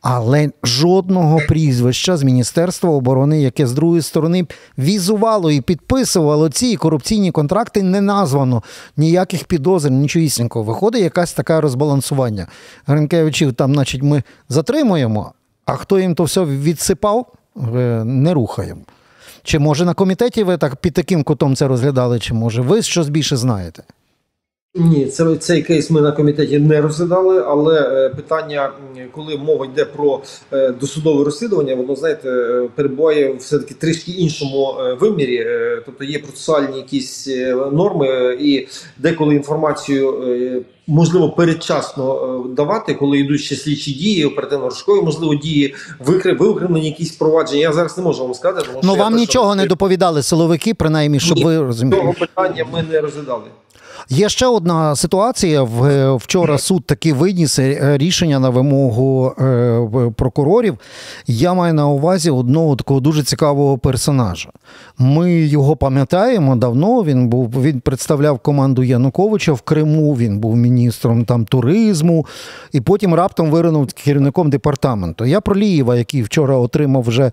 але 0.00 0.50
жодного 0.64 1.40
прізвища 1.48 2.16
з 2.16 2.22
Міністерства 2.22 2.90
оборони, 2.90 3.40
яке 3.40 3.66
з 3.66 3.72
другої 3.72 4.02
сторони 4.02 4.46
візувало 4.78 5.50
і 5.50 5.60
підписувало 5.60 6.48
ці 6.48 6.76
корупційні 6.76 7.30
контракти, 7.30 7.82
не 7.82 8.00
названо 8.00 8.62
ніяких 8.96 9.44
підозр, 9.44 9.90
нічогісінького. 9.90 10.64
Виходить 10.64 11.02
якась 11.02 11.32
таке 11.32 11.60
розбалансування. 11.60 12.46
Гринкевичів 12.86 13.52
там, 13.52 13.74
значить, 13.74 14.02
ми 14.02 14.22
затримуємо, 14.48 15.32
а 15.66 15.76
хто 15.76 15.98
їм 15.98 16.14
то 16.14 16.24
все 16.24 16.44
відсипав, 16.44 17.26
е, 17.56 18.04
не 18.04 18.34
рухаємо. 18.34 18.80
Чи 19.44 19.58
може 19.58 19.84
на 19.84 19.94
комітеті 19.94 20.42
ви 20.42 20.56
так 20.56 20.76
під 20.76 20.94
таким 20.94 21.22
кутом 21.22 21.56
це 21.56 21.68
розглядали, 21.68 22.18
чи 22.18 22.34
може 22.34 22.62
ви 22.62 22.82
щось 22.82 23.08
більше 23.08 23.36
знаєте? 23.36 23.82
Ні, 24.76 25.06
це 25.06 25.36
цей 25.36 25.62
кейс 25.62 25.90
ми 25.90 26.00
на 26.00 26.12
комітеті 26.12 26.58
не 26.58 26.80
розглядали, 26.80 27.44
але 27.46 27.80
е, 27.80 28.08
питання, 28.08 28.70
коли 29.12 29.36
мова 29.36 29.66
йде 29.66 29.84
про 29.84 30.20
е, 30.52 30.70
досудове 30.80 31.24
розслідування, 31.24 31.74
воно 31.74 31.96
знаєте, 31.96 32.28
е, 32.30 32.68
перебуває 32.74 33.34
все 33.34 33.58
таки 33.58 33.74
трішки 33.74 34.12
іншому 34.12 34.74
вимірі. 35.00 35.46
Тобто 35.86 36.04
є 36.04 36.18
процесуальні 36.18 36.76
якісь 36.76 37.28
норми, 37.72 38.38
і 38.40 38.66
деколи 38.98 39.34
інформацію 39.34 40.24
можливо 40.86 41.30
передчасно 41.30 42.38
давати, 42.56 42.94
коли 42.94 43.18
йдуть 43.18 43.40
ще 43.40 43.56
слідчі 43.56 43.92
дії, 43.92 44.24
оперативно 44.24 44.64
розшукові 44.64 45.04
можливо, 45.04 45.34
дії 45.34 45.74
виокремлені 46.38 46.86
якісь 46.86 47.10
провадження. 47.10 47.60
Я 47.60 47.72
зараз 47.72 47.96
не 47.98 48.04
можу 48.04 48.22
вам 48.22 48.34
сказати. 48.34 48.66
Тому 48.66 48.80
ну 48.82 48.94
вам 48.94 49.16
нічого 49.16 49.54
не 49.54 49.66
доповідали 49.66 50.22
силовики, 50.22 50.74
принаймні, 50.74 51.20
щоб 51.20 51.36
Ні, 51.36 51.44
ви 51.44 51.58
розуміли. 51.58 52.00
Цього 52.00 52.12
питання 52.12 52.66
ми 52.72 52.84
не 52.92 53.00
розглядали. 53.00 53.44
Є 54.08 54.28
ще 54.28 54.46
одна 54.46 54.96
ситуація. 54.96 55.62
Вчора 56.14 56.58
суд 56.58 56.86
таки 56.86 57.12
виніс 57.12 57.58
е, 57.58 57.98
рішення 57.98 58.38
на 58.38 58.48
вимогу 58.48 59.32
е, 59.38 60.12
прокурорів. 60.16 60.78
Я 61.26 61.54
маю 61.54 61.74
на 61.74 61.88
увазі 61.88 62.30
одного 62.30 62.76
такого 62.76 63.00
дуже 63.00 63.22
цікавого 63.22 63.78
персонажа. 63.78 64.48
Ми 64.98 65.32
його 65.32 65.76
пам'ятаємо 65.76 66.56
давно. 66.56 67.04
Він 67.04 67.28
був 67.28 67.62
він 67.62 67.80
представляв 67.80 68.38
команду 68.38 68.82
Януковича 68.82 69.52
в 69.52 69.60
Криму. 69.60 70.14
Він 70.14 70.38
був 70.38 70.56
міністром 70.56 71.24
там 71.24 71.44
туризму, 71.44 72.26
і 72.72 72.80
потім 72.80 73.14
раптом 73.14 73.50
виринув 73.50 73.86
керівником 73.92 74.50
департаменту. 74.50 75.24
Я 75.24 75.40
про 75.40 75.56
Лієва, 75.56 75.96
який 75.96 76.22
вчора 76.22 76.56
отримав 76.56 77.02
вже 77.02 77.32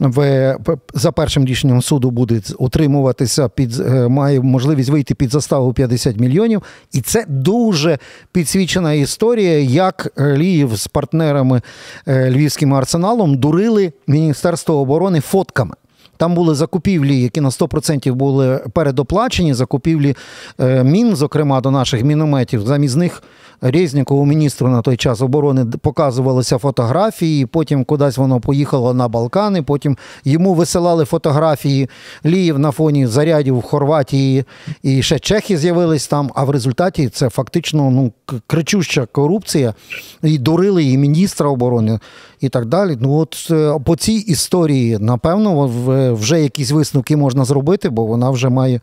в 0.00 0.56
за 0.94 1.12
першим 1.12 1.44
рішенням 1.44 1.82
суду, 1.82 2.10
буде 2.10 2.40
утримуватися 2.58 3.48
під 3.48 3.80
е, 3.80 4.08
має 4.08 4.40
можливість 4.40 4.90
вийти 4.90 5.14
під 5.14 5.30
заставу 5.30 5.72
50 5.72 6.01
150 6.02 6.20
мільйонів. 6.20 6.62
І 6.92 7.00
це 7.00 7.24
дуже 7.28 7.98
підсвічена 8.32 8.92
історія, 8.92 9.58
як 9.58 10.12
Ліїв 10.18 10.76
з 10.76 10.86
партнерами 10.86 11.62
Львівським 12.06 12.74
арсеналом 12.74 13.36
дурили 13.36 13.92
Міністерство 14.06 14.74
оборони 14.74 15.20
фотками. 15.20 15.74
Там 16.16 16.34
були 16.34 16.54
закупівлі, 16.54 17.20
які 17.20 17.40
на 17.40 17.48
100% 17.48 18.12
були 18.12 18.60
передоплачені. 18.72 19.54
Закупівлі 19.54 20.16
е, 20.60 20.84
мін, 20.84 21.16
зокрема 21.16 21.60
до 21.60 21.70
наших 21.70 22.04
мінометів. 22.04 22.66
Замість 22.66 22.96
них 22.96 23.22
Резнікову 23.64 24.26
міністру 24.26 24.68
на 24.68 24.82
той 24.82 24.96
час 24.96 25.20
оборони 25.20 25.64
показувалися 25.64 26.58
фотографії. 26.58 27.46
Потім 27.46 27.84
кудись 27.84 28.16
воно 28.16 28.40
поїхало 28.40 28.94
на 28.94 29.08
Балкани. 29.08 29.62
Потім 29.62 29.96
йому 30.24 30.54
висилали 30.54 31.04
фотографії 31.04 31.88
Ліїв 32.26 32.58
на 32.58 32.70
фоні 32.70 33.06
зарядів 33.06 33.58
в 33.58 33.62
Хорватії 33.62 34.44
і 34.82 35.02
ще 35.02 35.18
Чехи 35.18 35.56
з'явились 35.56 36.08
там. 36.08 36.30
А 36.34 36.44
в 36.44 36.50
результаті 36.50 37.08
це 37.08 37.28
фактично 37.28 37.90
ну 37.90 38.12
кричуща 38.46 39.06
корупція. 39.06 39.74
І 40.22 40.38
дурили 40.38 40.84
і 40.84 40.98
міністра 40.98 41.48
оборони 41.48 41.98
і 42.42 42.48
так 42.48 42.66
далі. 42.66 42.98
Ну 43.00 43.18
от 43.18 43.48
е, 43.50 43.80
по 43.84 43.96
цій 43.96 44.12
історії, 44.12 44.98
напевно, 45.00 45.70
вже 46.14 46.42
якісь 46.42 46.70
висновки 46.70 47.16
можна 47.16 47.44
зробити, 47.44 47.88
бо 47.88 48.06
вона 48.06 48.30
вже 48.30 48.48
має 48.48 48.80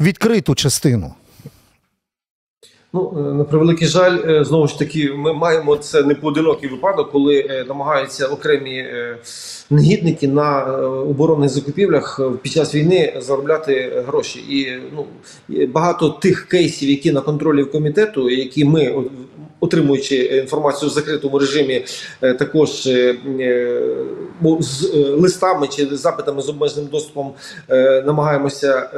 відкриту 0.00 0.54
частину. 0.54 1.14
Ну, 2.94 3.14
е, 3.16 3.20
на 3.20 3.44
превеликий 3.44 3.88
жаль, 3.88 4.18
е, 4.28 4.44
знову 4.44 4.66
ж 4.68 4.78
таки, 4.78 5.12
ми 5.12 5.32
маємо 5.32 5.76
це 5.76 6.02
не 6.02 6.14
поодинокий 6.14 6.70
випадок, 6.70 7.10
коли 7.12 7.64
намагаються 7.68 8.26
окремі 8.26 8.86
негідники 9.70 10.28
на 10.28 10.64
оборонних 10.86 11.50
закупівлях 11.50 12.20
під 12.42 12.52
час 12.52 12.74
війни 12.74 13.12
заробляти 13.20 14.04
гроші. 14.06 14.38
І 14.38 14.78
ну 14.96 15.06
багато 15.66 16.08
тих 16.08 16.48
кейсів, 16.48 16.90
які 16.90 17.12
на 17.12 17.20
контролі 17.20 17.64
комітету, 17.64 18.30
які 18.30 18.64
ми 18.64 18.94
отримуючи 19.62 20.16
інформацію 20.16 20.88
в 20.88 20.92
закритому 20.92 21.38
режимі, 21.38 21.84
е, 22.22 22.34
також 22.34 22.86
е, 22.86 23.16
е, 23.40 23.82
з 24.60 24.90
листами 24.94 25.68
чи 25.68 25.96
запитами 25.96 26.42
з 26.42 26.48
обмеженим 26.48 26.90
доступом 26.90 27.32
намагаємося 28.04 28.90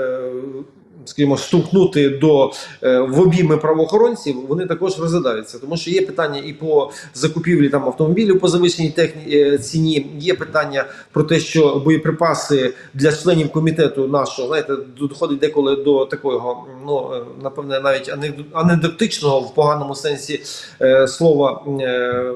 скажімо, 1.04 1.36
штовхнути 1.36 2.08
до 2.08 2.52
е, 2.82 2.98
в 3.00 3.20
обійми 3.20 3.56
правоохоронців, 3.56 4.46
вони 4.48 4.66
також 4.66 4.98
розглядаються, 4.98 5.58
тому 5.58 5.76
що 5.76 5.90
є 5.90 6.02
питання 6.02 6.40
і 6.46 6.52
по 6.52 6.90
закупівлі 7.14 7.68
там 7.68 7.84
автомобілів 7.84 8.40
по 8.40 8.48
завищеній 8.48 8.90
техні 8.90 9.36
е, 9.36 9.58
ціні. 9.58 10.06
Є 10.18 10.34
питання 10.34 10.84
про 11.12 11.22
те, 11.22 11.40
що 11.40 11.82
боєприпаси 11.84 12.74
для 12.94 13.12
членів 13.12 13.52
комітету 13.52 14.08
нашого 14.08 14.48
знаєте, 14.48 14.76
доходить 15.00 15.38
деколи 15.38 15.76
до 15.76 16.04
такого, 16.04 16.66
ну 16.86 17.10
е, 17.14 17.20
напевне, 17.42 17.80
навіть 17.80 18.14
анекдотичного 18.52 19.40
в 19.40 19.54
поганому 19.54 19.94
сенсі 19.94 20.42
е, 20.82 21.08
слова 21.08 21.62
е, 21.80 22.34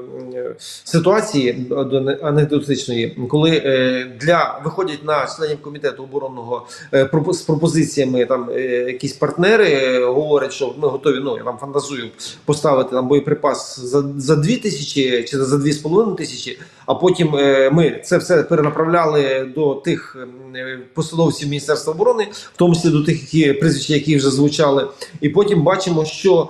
ситуації 0.83 1.53
до 1.69 1.97
анекдотичної, 2.21 3.27
коли 3.29 3.61
е, 3.65 4.05
для 4.21 4.61
виходять 4.63 5.03
на 5.03 5.27
членів 5.37 5.61
комітету 5.61 6.03
оборонного 6.03 6.67
е, 6.93 7.09
з 7.31 7.41
пропозиціями 7.41 8.25
там. 8.25 8.48
Е, 8.55 8.61
якісь 8.87 9.13
партнери 9.13 10.05
говорять, 10.05 10.53
що 10.53 10.73
ми 10.77 10.87
готові, 10.87 11.19
ну 11.23 11.37
я 11.37 11.43
там 11.43 11.57
фантазую, 11.57 12.09
поставити 12.45 12.89
там 12.91 13.07
боєприпас 13.07 13.79
за 13.79 14.03
за 14.17 14.35
2 14.35 14.43
тисячі 14.43 15.23
чи 15.23 15.37
за 15.37 15.55
2,5 15.55 16.15
тисячі, 16.15 16.59
а 16.85 16.95
потім 16.95 17.35
е, 17.35 17.69
ми 17.69 18.01
це 18.05 18.17
все 18.17 18.43
перенаправляли 18.43 19.51
до 19.55 19.75
тих 19.75 20.17
е, 20.55 20.79
посадовців 20.93 21.49
Міністерства 21.49 21.93
оборони, 21.93 22.27
в 22.31 22.57
тому 22.57 22.75
числі 22.75 22.89
до 22.89 23.03
тих, 23.03 23.33
які 23.33 23.53
прізвища, 23.53 23.93
які 23.93 24.17
вже 24.17 24.29
звучали, 24.29 24.87
і 25.21 25.29
потім 25.29 25.63
бачимо, 25.63 26.05
що 26.05 26.49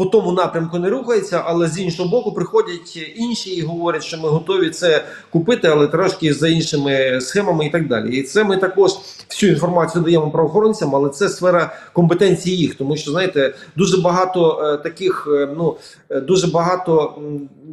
по 0.00 0.06
тому 0.06 0.32
напрямку 0.32 0.78
не 0.78 0.90
рухається, 0.90 1.42
але 1.46 1.68
з 1.68 1.78
іншого 1.78 2.08
боку 2.08 2.32
приходять 2.32 3.12
інші 3.16 3.50
і 3.50 3.62
говорять, 3.62 4.04
що 4.04 4.18
ми 4.18 4.28
готові 4.28 4.70
це 4.70 5.04
купити, 5.30 5.68
але 5.68 5.86
трошки 5.86 6.34
за 6.34 6.48
іншими 6.48 7.20
схемами 7.20 7.66
і 7.66 7.70
так 7.70 7.88
далі. 7.88 8.16
І 8.16 8.22
це 8.22 8.44
ми 8.44 8.56
також 8.56 8.90
всю 9.28 9.52
інформацію 9.52 10.04
даємо 10.04 10.30
правоохоронцям, 10.30 10.94
але 10.94 11.08
це 11.08 11.28
сфера 11.28 11.72
компетенції 11.92 12.56
їх, 12.56 12.74
тому 12.74 12.96
що 12.96 13.10
знаєте, 13.10 13.54
дуже 13.76 13.96
багато 13.96 14.62
е, 14.64 14.76
таких, 14.82 15.28
е, 15.32 15.48
ну 15.56 15.76
е, 16.10 16.20
дуже 16.20 16.46
багато 16.46 17.14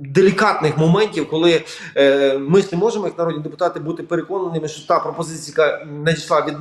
делікатних 0.01 0.77
моментів, 0.77 1.29
коли 1.29 1.61
ми 2.39 2.61
ж 2.61 2.67
не 2.71 2.77
можемо, 2.77 3.05
як 3.05 3.17
народні 3.17 3.43
депутати, 3.43 3.79
бути 3.79 4.03
переконаними, 4.03 4.67
що 4.67 4.87
та 4.87 4.99
пропозиція 4.99 5.55
яка 5.57 5.85
надійшла 5.85 6.45
від 6.45 6.55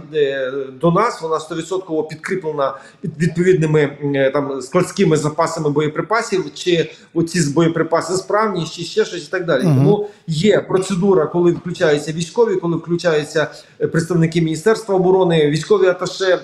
до 0.78 0.90
нас, 0.90 1.22
вона 1.22 1.36
100% 1.36 2.08
підкріплена 2.08 2.74
відповідними 3.04 3.98
там 4.32 4.62
складськими 4.62 5.16
запасами 5.16 5.55
боєприпасів, 5.60 6.54
чи 6.54 6.90
оці 7.14 7.52
боєприпаси 7.54 8.16
справні, 8.16 8.66
чи 8.72 8.82
ще 8.82 9.04
щось 9.04 9.28
і 9.28 9.30
так 9.30 9.44
далі. 9.44 9.64
Угу. 9.64 9.74
Тому 9.74 10.08
є 10.26 10.60
процедура, 10.60 11.26
коли 11.26 11.52
включаються 11.52 12.12
військові, 12.12 12.56
коли 12.56 12.76
включаються 12.76 13.50
представники 13.92 14.40
міністерства 14.40 14.94
оборони, 14.94 15.50
військові 15.50 15.86
аташе, 15.86 16.40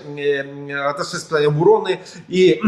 аташе 0.86 1.16
з 1.16 1.46
оборони 1.46 1.98
і. 2.28 2.60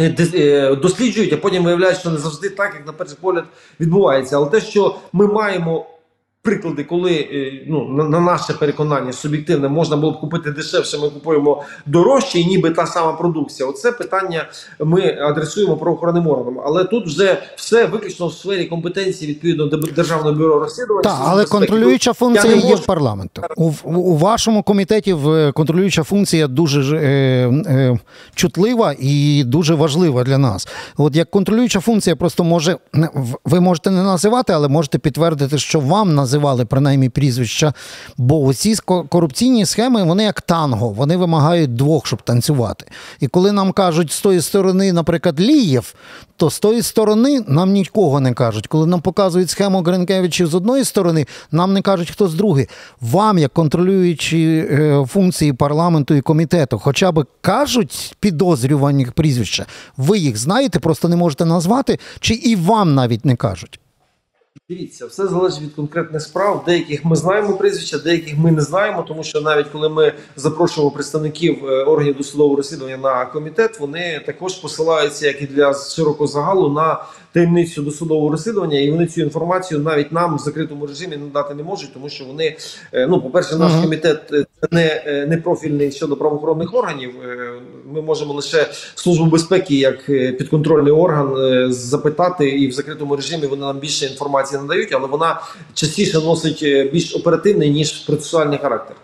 Е, 0.00 0.16
е, 0.34 0.76
досліджують, 0.76 1.32
а 1.32 1.36
потім 1.36 1.64
виявляють, 1.64 1.98
що 1.98 2.10
не 2.10 2.18
завжди 2.18 2.50
так, 2.50 2.74
як 2.74 2.86
на 2.86 2.92
перший 2.92 3.16
погляд 3.20 3.44
відбувається. 3.80 4.36
Але 4.36 4.46
те, 4.46 4.60
що 4.60 4.96
ми 5.12 5.26
маємо 5.26 5.86
приклади, 6.42 6.84
коли 6.84 7.12
е, 7.12 7.64
ну 7.66 7.88
на, 7.88 8.04
на 8.04 8.20
наше 8.20 8.52
переконання 8.52 9.12
суб'єктивне 9.12 9.68
можна 9.68 9.96
було 9.96 10.12
б 10.12 10.20
купити 10.20 10.50
дешевше, 10.50 10.98
ми 10.98 11.10
купуємо 11.10 11.62
дорожче, 11.86 12.38
і 12.38 12.46
ніби 12.46 12.70
та 12.70 12.86
сама 12.86 13.12
продукція. 13.12 13.68
Оце 13.68 13.92
питання 13.92 14.48
ми 14.80 15.18
адресуємо 15.20 15.76
правоохоронним 15.76 16.28
органам. 16.28 16.60
Але 16.64 16.84
тут 16.84 17.06
вже 17.06 17.42
все 17.56 17.86
виключно 17.86 18.26
в 18.26 18.32
сфері 18.32 18.64
компетенції 18.64 19.30
відповідно 19.30 19.66
до 19.66 19.76
державного 19.76 20.32
бюро 20.32 20.58
розслідування. 20.58 21.02
Так, 21.02 21.18
але 21.24 21.44
контролююча 21.44 22.12
функція 22.12 22.54
є 22.54 22.74
в 22.74 22.86
парламенту. 22.86 23.42
У, 23.56 23.72
у 23.84 24.16
вашому 24.16 24.62
комітеті 24.62 25.12
в 25.12 25.52
контролююча 25.52 26.02
функція 26.02 26.48
дуже 26.48 26.96
е, 26.96 27.08
е, 27.66 27.98
чутлива 28.34 28.94
і 28.98 29.44
дуже 29.44 29.74
важлива 29.74 30.24
для 30.24 30.38
нас. 30.38 30.68
От 30.96 31.16
як 31.16 31.30
контролююча 31.30 31.80
функція, 31.80 32.16
просто 32.16 32.44
може 32.44 32.76
ви 33.44 33.60
можете 33.60 33.90
не 33.90 34.02
називати, 34.02 34.52
але 34.52 34.68
можете 34.68 34.98
підтвердити, 34.98 35.58
що 35.58 35.80
вам 35.80 36.14
на 36.14 36.26
називали 36.32 36.64
принаймні 36.64 37.08
прізвища. 37.08 37.72
Бо 38.16 38.54
ці 38.54 38.76
корупційні 39.08 39.66
схеми, 39.66 40.02
вони 40.02 40.24
як 40.24 40.40
танго, 40.40 40.88
вони 40.88 41.16
вимагають 41.16 41.76
двох, 41.76 42.06
щоб 42.06 42.22
танцювати. 42.22 42.86
І 43.20 43.28
коли 43.28 43.52
нам 43.52 43.72
кажуть 43.72 44.12
з 44.12 44.20
тої 44.20 44.40
сторони, 44.40 44.92
наприклад, 44.92 45.40
Лієв, 45.40 45.94
то 46.36 46.50
з 46.50 46.58
тої 46.58 46.82
сторони 46.82 47.44
нам 47.48 47.72
нікого 47.72 48.20
не 48.20 48.32
кажуть. 48.32 48.66
Коли 48.66 48.86
нам 48.86 49.00
показують 49.00 49.50
схему 49.50 49.82
Гринкевичів 49.82 50.46
з 50.46 50.54
одної 50.54 50.84
сторони, 50.84 51.26
нам 51.50 51.72
не 51.72 51.82
кажуть, 51.82 52.10
хто 52.10 52.28
з 52.28 52.34
другої. 52.34 52.68
Вам, 53.00 53.38
як 53.38 53.52
контролюючі 53.52 54.68
е, 54.70 55.06
функції 55.08 55.52
парламенту 55.52 56.14
і 56.14 56.20
комітету, 56.20 56.78
хоча 56.78 57.12
б 57.12 57.26
кажуть 57.40 58.16
підозрювані 58.20 59.06
прізвища, 59.06 59.66
ви 59.96 60.18
їх 60.18 60.36
знаєте, 60.36 60.78
просто 60.78 61.08
не 61.08 61.16
можете 61.16 61.44
назвати, 61.44 61.98
чи 62.20 62.34
і 62.34 62.56
вам 62.56 62.94
навіть 62.94 63.24
не 63.24 63.36
кажуть. 63.36 63.81
Дивіться, 64.68 65.06
все 65.06 65.26
залежить 65.26 65.62
від 65.62 65.74
конкретних 65.74 66.22
справ. 66.22 66.64
Деяких 66.66 67.04
ми 67.04 67.16
знаємо 67.16 67.56
прізвища, 67.56 67.98
деяких 67.98 68.38
ми 68.38 68.52
не 68.52 68.60
знаємо, 68.60 69.02
тому 69.02 69.24
що 69.24 69.40
навіть 69.40 69.68
коли 69.68 69.88
ми 69.88 70.14
запрошуємо 70.36 70.90
представників 70.90 71.66
е, 71.66 71.84
органів 71.84 72.16
досудового 72.16 72.56
розслідування 72.56 72.96
на 72.96 73.26
комітет, 73.26 73.80
вони 73.80 74.22
також 74.26 74.54
посилаються, 74.54 75.26
як 75.26 75.42
і 75.42 75.46
для 75.46 75.74
широкого 75.74 76.26
загалу, 76.26 76.68
на 76.68 77.04
таємницю 77.32 77.82
досудового 77.82 78.30
розслідування, 78.30 78.78
і 78.78 78.90
вони 78.90 79.06
цю 79.06 79.20
інформацію 79.20 79.80
навіть 79.80 80.12
нам 80.12 80.36
в 80.36 80.38
закритому 80.38 80.86
режимі 80.86 81.16
надати 81.16 81.54
не 81.54 81.62
можуть, 81.62 81.94
тому 81.94 82.08
що 82.08 82.24
вони 82.24 82.56
е, 82.92 83.06
ну, 83.06 83.20
по 83.20 83.30
перше, 83.30 83.56
наш 83.56 83.72
комітет 83.82 84.32
е, 84.32 84.44
не, 84.70 85.26
не 85.28 85.36
профільний 85.36 85.92
щодо 85.92 86.16
правоохоронних 86.16 86.74
органів. 86.74 87.10
Ми 87.92 88.02
можемо 88.02 88.34
лише 88.34 88.66
службу 88.94 89.26
безпеки 89.26 89.74
як 89.74 90.06
підконтрольний 90.38 90.92
орган 90.92 91.32
запитати, 91.72 92.48
і 92.48 92.68
в 92.68 92.72
закритому 92.72 93.16
режимі 93.16 93.46
вони 93.46 93.60
нам 93.62 93.78
більше 93.78 94.06
інформації 94.06 94.60
надають, 94.60 94.92
але 94.92 95.06
вона 95.06 95.40
частіше 95.74 96.18
носить 96.18 96.60
е, 96.62 96.84
більш 96.84 97.16
оперативний 97.16 97.70
ніж 97.70 97.92
процесуальний 97.92 98.58
характер. 98.58 98.96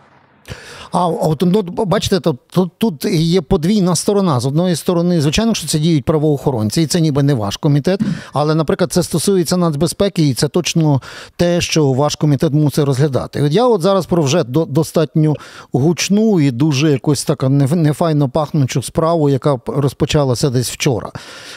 А 0.92 1.06
от 1.06 1.42
ну, 1.46 1.62
бачите, 1.62 2.20
тут, 2.20 2.36
тут 2.50 2.70
тут 2.78 3.04
є 3.04 3.40
подвійна 3.40 3.96
сторона. 3.96 4.40
З 4.40 4.46
одної 4.46 4.76
сторони, 4.76 5.20
звичайно, 5.20 5.54
що 5.54 5.66
це 5.66 5.78
діють 5.78 6.04
правоохоронці, 6.04 6.82
і 6.82 6.86
це 6.86 7.00
ніби 7.00 7.22
не 7.22 7.34
ваш 7.34 7.56
комітет. 7.56 8.00
Але, 8.32 8.54
наприклад, 8.54 8.92
це 8.92 9.02
стосується 9.02 9.56
нацбезпеки, 9.56 10.28
і 10.28 10.34
це 10.34 10.48
точно 10.48 11.00
те, 11.36 11.60
що 11.60 11.92
ваш 11.92 12.16
комітет 12.16 12.52
мусить 12.52 12.84
розглядати. 12.84 13.42
От 13.42 13.52
я 13.52 13.66
от 13.66 13.82
зараз 13.82 14.06
про 14.06 14.22
вже 14.22 14.44
до, 14.44 14.64
достатньо 14.64 15.34
гучну 15.72 16.40
і 16.40 16.50
дуже 16.50 16.90
якось 16.90 17.24
така 17.24 17.48
нефайно 17.48 18.28
пахнучу 18.28 18.82
справу, 18.82 19.28
яка 19.28 19.58
розпочалася 19.66 20.50
десь 20.50 20.70
вчора. 20.70 21.10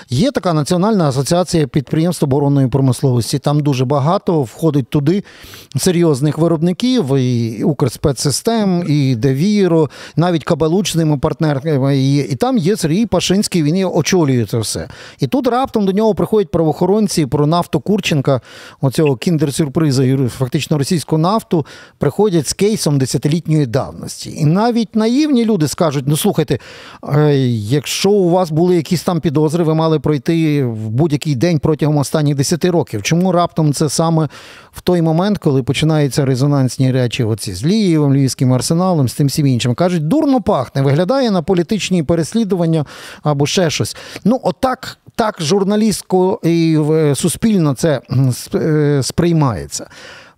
Є 0.09 0.31
така 0.31 0.53
Національна 0.53 1.09
асоціація 1.09 1.67
підприємств 1.67 2.25
оборонної 2.25 2.67
промисловості. 2.67 3.39
Там 3.39 3.59
дуже 3.59 3.85
багато 3.85 4.41
входить 4.41 4.89
туди 4.89 5.23
серйозних 5.77 6.37
виробників 6.37 7.17
і 7.17 7.63
Укрспецсистем, 7.63 8.83
і 8.87 9.15
Девіро, 9.21 9.89
навіть 10.15 10.43
кабалучними 10.43 11.17
партнерами. 11.17 11.97
І, 11.97 12.17
і 12.17 12.35
там 12.35 12.57
є 12.57 12.77
Сергій 12.77 13.05
Пашинський, 13.05 13.63
він 13.63 13.89
очолює 13.93 14.45
це 14.45 14.57
все. 14.57 14.87
І 15.19 15.27
тут 15.27 15.47
раптом 15.47 15.85
до 15.85 15.91
нього 15.91 16.15
приходять 16.15 16.51
правоохоронці 16.51 17.25
про 17.25 17.47
нафту 17.47 17.79
Курченка, 17.79 18.41
оцього 18.81 19.15
кіндер-сюрприза, 19.15 20.27
фактично 20.27 20.77
російську 20.77 21.17
нафту, 21.17 21.65
приходять 21.97 22.47
з 22.47 22.53
кейсом 22.53 22.97
десятилітньої 22.97 23.65
давності. 23.65 24.33
І 24.37 24.45
навіть 24.45 24.95
наївні 24.95 25.45
люди 25.45 25.67
скажуть: 25.67 26.05
ну 26.07 26.17
слухайте, 26.17 26.59
е, 27.15 27.37
якщо 27.51 28.11
у 28.11 28.29
вас 28.29 28.51
були 28.51 28.75
якісь 28.75 29.03
там 29.03 29.19
підозри, 29.19 29.63
ви 29.63 29.75
мали 29.75 29.99
пройти 29.99 30.65
в 30.65 30.89
будь-який 30.89 31.35
день 31.35 31.59
протягом 31.59 31.97
останніх 31.97 32.35
10 32.35 32.65
років. 32.65 33.01
Чому 33.01 33.31
раптом 33.31 33.73
це 33.73 33.89
саме 33.89 34.29
в 34.71 34.81
той 34.81 35.01
момент, 35.01 35.37
коли 35.37 35.63
починаються 35.63 36.25
резонансні 36.25 36.91
речі, 36.91 37.23
оці 37.23 37.53
з 37.53 37.65
Лієвим, 37.65 38.13
Львівським 38.13 38.53
арсеналом, 38.53 39.09
з 39.11 39.15
тим 39.15 39.27
всім 39.27 39.47
іншим? 39.47 39.75
Кажуть, 39.75 40.07
дурно 40.07 40.41
пахне, 40.41 40.81
виглядає 40.81 41.31
на 41.31 41.41
політичні 41.41 42.03
переслідування 42.03 42.85
або 43.23 43.47
ще 43.47 43.69
щось. 43.69 43.95
Ну, 44.23 44.39
отак. 44.43 44.97
Так 45.15 45.41
журналістко 45.41 46.39
і 46.43 46.79
е, 46.91 47.15
суспільно 47.15 47.73
це 47.73 48.01
е, 48.55 49.03
сприймається. 49.03 49.89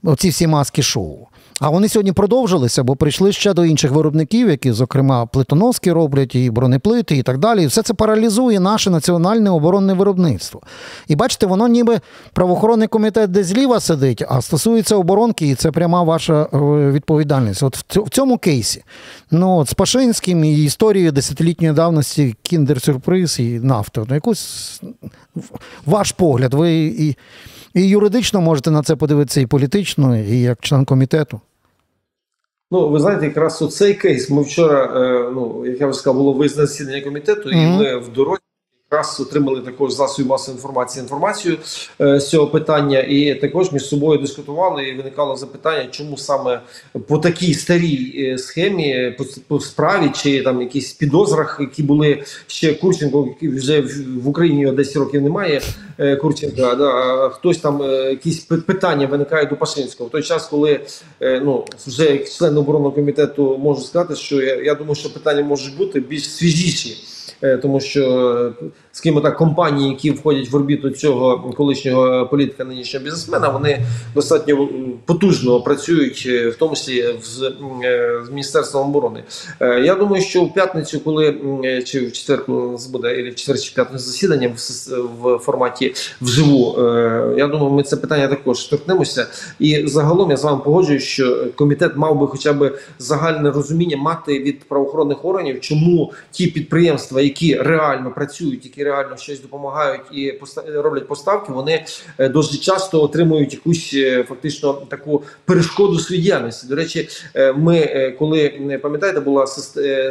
Оці 0.04 0.30
всі 0.30 0.48
маски 0.48 0.82
шоу. 0.82 1.18
А 1.60 1.70
вони 1.70 1.90
сьогодні 1.90 2.12
продовжилися, 2.12 2.84
бо 2.84 2.96
прийшли 2.96 3.32
ще 3.32 3.54
до 3.54 3.66
інших 3.66 3.92
виробників, 3.92 4.50
які, 4.50 4.72
зокрема, 4.72 5.26
плитоноски 5.26 5.94
роблять, 5.94 6.36
і 6.36 6.50
бронеплити, 6.50 7.18
і 7.18 7.24
так 7.24 7.38
далі. 7.38 7.64
І 7.64 7.66
все 7.66 7.82
це 7.82 7.94
паралізує 7.94 8.60
наше 8.60 8.90
національне 8.90 9.50
оборонне 9.50 9.94
виробництво. 9.94 10.62
І 11.08 11.16
бачите, 11.16 11.46
воно 11.46 11.68
ніби 11.68 12.00
правоохоронний 12.34 12.88
комітет 12.88 13.32
десь 13.32 13.48
зліва 13.48 13.80
сидить, 13.80 14.24
а 14.30 14.42
стосується 14.42 14.96
оборонки, 14.96 15.48
і 15.48 15.56
це 15.56 15.72
пряма 15.72 16.04
ваша 16.04 16.42
е, 16.54 16.58
відповідальність. 16.92 17.64
От 17.64 17.78
в 17.78 18.10
цьому 18.10 18.38
кейсі. 18.38 18.84
Ну, 19.32 19.58
от 19.58 19.70
з 19.70 19.74
Пашинським 19.74 20.44
і 20.44 20.64
історією 20.64 21.12
десятилітньої 21.12 21.74
давності 21.74 22.36
кіндер-сюрприз 22.44 23.42
і 23.42 23.60
нафта. 23.60 24.06
Ну, 24.10 24.16
якось 24.16 24.82
ваш 25.86 26.12
погляд, 26.12 26.54
ви 26.54 26.74
і. 26.74 27.16
І 27.74 27.88
юридично 27.88 28.42
можете 28.42 28.72
на 28.72 28.84
це 28.84 28.96
подивитися, 28.96 29.42
і 29.42 29.46
політично, 29.46 30.18
і 30.18 30.42
як 30.42 30.60
член 30.62 30.86
комітету. 30.86 31.42
Ну, 32.72 32.90
ви 32.90 33.00
знаєте, 33.00 33.26
якраз 33.26 33.62
у 33.62 33.68
цей 33.68 33.94
кейс 33.94 34.30
ми 34.30 34.42
вчора, 34.42 34.86
е, 34.86 35.32
ну 35.36 35.66
як 35.66 35.82
я 35.82 35.88
вже 35.88 36.00
сказав, 36.00 36.18
було 36.18 36.34
визнане 36.34 36.68
засідання 36.68 37.02
комітету, 37.02 37.50
mm 37.50 37.54
-hmm. 37.54 37.76
і 37.76 37.78
ми 37.78 37.98
в 37.98 38.14
дорозі 38.14 38.42
якраз 39.04 39.20
отримали 39.20 39.62
також 39.62 39.94
засоби 39.94 40.30
масової 40.30 40.58
інформації 40.58 41.04
інформацію 41.04 41.58
е, 42.02 42.20
з 42.20 42.30
цього 42.30 42.48
питання, 42.48 43.00
і 43.00 43.36
також 43.36 43.72
між 43.72 43.86
собою 43.86 44.20
дискутували. 44.20 44.84
І 44.84 44.98
виникало 44.98 45.36
запитання, 45.36 45.88
чому 45.92 46.18
саме 46.18 46.62
по 47.08 47.18
такій 47.18 47.54
старій 47.54 48.14
е, 48.18 48.38
схемі, 48.38 49.16
по, 49.18 49.26
по 49.48 49.60
справі 49.60 50.12
чи 50.16 50.44
там 50.44 50.62
якісь 50.62 50.94
підозрах, 50.94 51.58
які 51.60 51.84
були 51.84 52.24
ще 52.48 52.74
Курченко, 52.74 53.36
вже 53.42 53.82
в 54.24 54.28
Україні 54.28 54.72
10 54.72 54.96
років 54.96 55.22
немає. 55.22 55.62
Е, 55.98 56.16
Курченка, 56.16 56.76
да, 56.76 57.30
хтось 57.30 57.58
там 57.58 57.82
е, 57.82 58.10
якісь 58.10 58.40
питання 58.40 59.08
виникають 59.08 59.50
до 59.50 59.56
Пашинського 59.56 60.08
в 60.08 60.12
той 60.12 60.24
час, 60.24 60.48
коли 60.48 60.80
е, 61.22 61.42
ну 61.46 61.66
вже 61.88 62.12
як 62.12 62.30
член 62.30 62.58
оборонного 62.58 62.92
комітету 62.92 63.58
можу 63.58 63.82
сказати, 63.82 64.16
що 64.16 64.42
я, 64.42 64.56
я 64.56 64.76
думаю, 64.76 64.96
що 64.96 65.14
питання 65.14 65.44
можуть 65.44 65.78
бути 65.78 66.00
більш 66.00 66.30
свіжіші. 66.36 66.98
Тому 67.62 67.80
що 67.80 68.54
скажімо 68.96 69.22
так, 69.22 69.38
компанії, 69.38 69.90
які 69.90 70.12
входять 70.12 70.50
в 70.50 70.56
орбіту 70.56 70.90
цього 70.90 71.54
колишнього 71.58 72.28
політика, 72.28 72.64
нинішнього 72.64 73.06
бізнесмена, 73.06 73.50
вони 73.50 73.86
достатньо 74.16 74.70
потужно 75.06 75.62
працюють, 75.62 76.26
в 76.26 76.56
тому 76.60 76.76
числі 76.76 77.16
з, 77.24 77.54
з 78.26 78.30
міністерством 78.30 78.90
оборони. 78.90 79.24
Я 79.62 79.96
думаю, 79.96 80.24
що 80.24 80.44
в 80.44 80.54
п'ятницю, 80.54 81.00
коли 81.00 81.36
чи 81.86 82.06
в 82.06 82.12
четвер, 82.12 82.46
коли 82.46 82.78
буде, 82.92 83.20
і 83.20 83.30
в 83.30 83.36
четвер 83.36 83.60
чи 83.60 83.76
п'ятницю 83.76 84.06
засідання 84.06 84.48
в, 84.56 84.92
в 85.22 85.38
форматі 85.38 85.94
вживу, 86.22 86.76
я 87.38 87.48
думаю, 87.48 87.72
ми 87.72 87.84
це 87.84 87.98
питання 87.98 88.28
також 88.28 88.64
торкнемося. 88.64 89.28
І 89.60 89.88
загалом 89.88 90.32
я 90.32 90.38
з 90.38 90.44
вами 90.44 90.62
погоджуюсь, 90.66 91.04
що 91.04 91.46
комітет 91.56 91.92
мав 91.96 92.20
би 92.20 92.28
хоча 92.28 92.54
б 92.54 92.78
загальне 93.00 93.52
розуміння 93.52 93.98
мати 93.98 94.40
від 94.40 94.64
правоохоронних 94.64 95.26
органів, 95.26 95.62
чому 95.62 96.14
ті 96.32 96.48
підприємства, 96.48 97.22
які 97.22 97.56
реально 97.56 98.12
працюють, 98.12 98.66
які 98.66 98.83
реально 98.84 99.18
щось 99.18 99.42
допомагають 99.42 100.02
і 100.12 100.40
роблять 100.76 101.08
поставки, 101.08 101.52
вони 101.52 101.86
е, 102.18 102.30
досить 102.30 102.62
часто 102.62 103.04
отримують 103.04 103.54
якусь 103.54 103.92
е, 103.94 104.24
фактично 104.24 104.74
таку 104.74 105.24
перешкоду 105.46 106.00
своїй 106.00 106.22
діяльності. 106.22 106.68
До 106.68 106.76
речі, 106.76 107.10
е, 107.36 107.54
ми 107.54 108.16
коли 108.20 108.50
пам'ятаєте, 108.84 109.20
була 109.20 109.48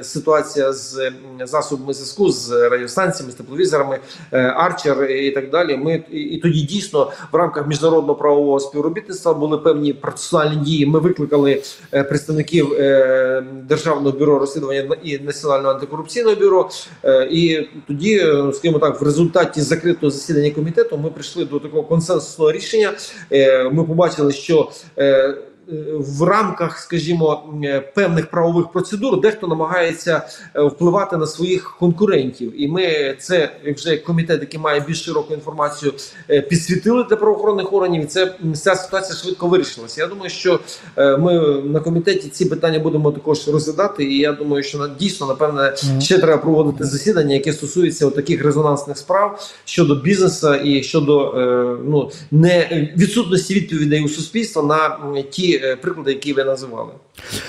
ситуація 0.02 0.72
з 0.72 1.12
засобами 1.44 1.94
зв'язку 1.94 2.30
з 2.30 2.68
радіостанціями, 2.68 3.32
з 3.32 3.35
тепловізорами, 3.35 3.98
Арчер 4.30 5.04
і 5.04 5.30
так 5.30 5.50
далі. 5.50 5.76
Ми 5.76 6.04
і 6.11 6.38
тоді 6.38 6.61
дійсно 6.61 7.12
в 7.32 7.37
рамках 7.37 7.66
міжнародного 7.66 8.14
правового 8.14 8.61
співробітництва 8.61 9.35
були 9.35 9.58
певні 9.58 9.92
процесуальні 9.92 10.56
дії. 10.56 10.87
Ми 10.87 10.98
викликали 10.98 11.62
представників 11.90 12.68
державного 13.68 14.18
бюро 14.18 14.38
розслідування 14.38 14.96
і 15.02 15.18
національного 15.18 15.74
антикорупційного 15.74 16.37
бюро, 16.37 16.70
і 17.30 17.68
тоді 17.87 18.26
скажімо 18.62 18.79
так, 18.79 19.01
в 19.01 19.05
результаті 19.05 19.61
закритого 19.61 20.11
засідання 20.11 20.51
комітету 20.51 20.98
ми 20.98 21.11
прийшли 21.11 21.44
до 21.44 21.59
такого 21.59 21.83
консенсусного 21.83 22.53
рішення. 22.53 22.92
Е, 23.33 23.68
ми 23.68 23.85
побачили, 23.85 24.33
що 24.33 24.70
е, 24.98 25.35
в 25.98 26.22
рамках, 26.22 26.78
скажімо, 26.78 27.42
е, 27.64 27.80
певних 27.80 28.30
правових 28.30 28.72
процедур 28.72 29.20
дехто 29.20 29.46
намагається 29.46 30.22
е, 30.54 30.62
впливати 30.62 31.16
на 31.16 31.26
своїх 31.26 31.76
конкурентів, 31.78 32.62
і 32.62 32.68
ми 32.68 33.16
це 33.18 33.50
вже 33.76 33.96
комітет, 33.96 34.40
який 34.40 34.61
має 34.61 34.80
більш 34.80 35.04
широку 35.04 35.35
інформацію, 35.35 35.92
е, 36.30 36.40
підсвітили 36.40 37.04
для 37.11 37.16
правоохоронних 37.16 37.72
органів. 37.72 38.02
і 38.02 38.06
Це 38.06 38.35
ця 38.54 38.74
ситуація 38.74 39.18
швидко 39.18 39.48
вирішилася. 39.48 40.00
Я 40.00 40.06
думаю, 40.06 40.30
що 40.30 40.61
ми 40.96 41.62
на 41.64 41.80
комітеті 41.80 42.28
ці 42.28 42.44
питання 42.44 42.78
будемо 42.78 43.12
також 43.12 43.48
розглядати. 43.48 44.04
І 44.04 44.18
я 44.18 44.32
думаю, 44.32 44.62
що 44.62 44.90
дійсно 44.98 45.26
напевне 45.26 45.74
ще 46.00 46.18
треба 46.18 46.42
проводити 46.42 46.85
засідання, 46.85 47.35
яке 47.35 47.52
стосується 47.52 48.11
таких 48.11 48.44
резонансних 48.44 48.98
справ 48.98 49.52
щодо 49.64 49.94
бізнесу 49.94 50.54
і 50.54 50.82
щодо 50.82 51.35
ну 51.85 52.11
не 52.30 52.88
відсутності 52.96 53.54
відповідей 53.54 54.04
у 54.04 54.08
суспільства 54.08 54.62
на 54.62 55.22
ті. 55.22 55.62
Е, 55.62 55.77
приклади, 55.77 56.12
які 56.12 56.33
ви 56.33 56.44
називали. 56.44 56.90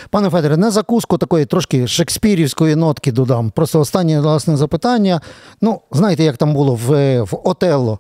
Пане 0.10 0.30
Федоре, 0.30 0.58
на 0.58 0.72
закуску 0.72 1.18
такої 1.18 1.46
трошки 1.46 1.88
шекспірівської 1.88 2.76
нотки 2.76 3.12
додам. 3.12 3.52
Просто 3.56 3.80
останнє 3.80 4.20
власне 4.20 4.58
запитання. 4.58 5.22
Ну, 5.62 5.82
знаєте, 5.92 6.24
як 6.24 6.38
там 6.38 6.54
було 6.54 6.76
в, 6.76 7.22
в 7.22 7.40
Отелло. 7.44 8.00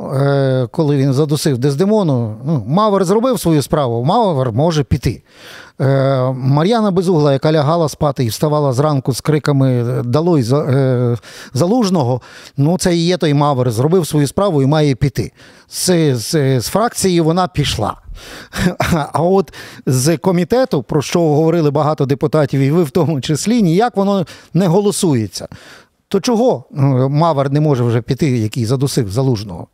Е, 0.00 0.68
коли 0.70 0.96
він 0.96 1.12
задусив 1.12 1.58
Дездемону, 1.58 2.36
ну, 2.44 2.64
Мавр 2.66 3.04
зробив 3.04 3.40
свою 3.40 3.62
справу, 3.62 4.04
Мавр 4.04 4.52
може 4.52 4.84
піти. 4.84 5.22
Е, 5.80 6.32
Мар'яна 6.32 6.90
Безугла, 6.90 7.32
яка 7.32 7.52
лягала 7.52 7.88
спати 7.88 8.24
і 8.24 8.28
вставала 8.28 8.72
зранку 8.72 9.12
з 9.12 9.20
криками 9.20 9.84
Долой 10.04 10.42
залужного, 11.54 12.20
ну 12.56 12.78
це 12.78 12.96
і 12.96 13.06
є 13.06 13.16
той 13.16 13.34
Мавр, 13.34 13.70
зробив 13.70 14.06
свою 14.06 14.26
справу 14.26 14.62
і 14.62 14.66
має 14.66 14.94
піти. 14.94 15.32
З, 15.68 16.14
з, 16.14 16.60
з 16.60 16.68
фракції 16.68 17.20
вона 17.20 17.48
пішла. 17.48 17.96
А 19.12 19.22
от 19.22 19.52
з 19.86 20.16
комітету, 20.16 20.82
про 20.82 21.02
що 21.02 21.20
говорили 21.20 21.70
багато 21.70 22.06
депутатів, 22.06 22.60
і 22.60 22.70
ви 22.70 22.82
в 22.82 22.90
тому 22.90 23.20
числі, 23.20 23.62
ніяк 23.62 23.96
воно 23.96 24.26
не 24.54 24.66
голосується. 24.66 25.48
То 26.08 26.20
чого 26.20 26.64
Мавр 27.10 27.50
не 27.50 27.60
може 27.60 27.84
вже 27.84 28.02
піти, 28.02 28.38
який 28.38 28.66
задусив 28.66 29.10
залужного? 29.10 29.66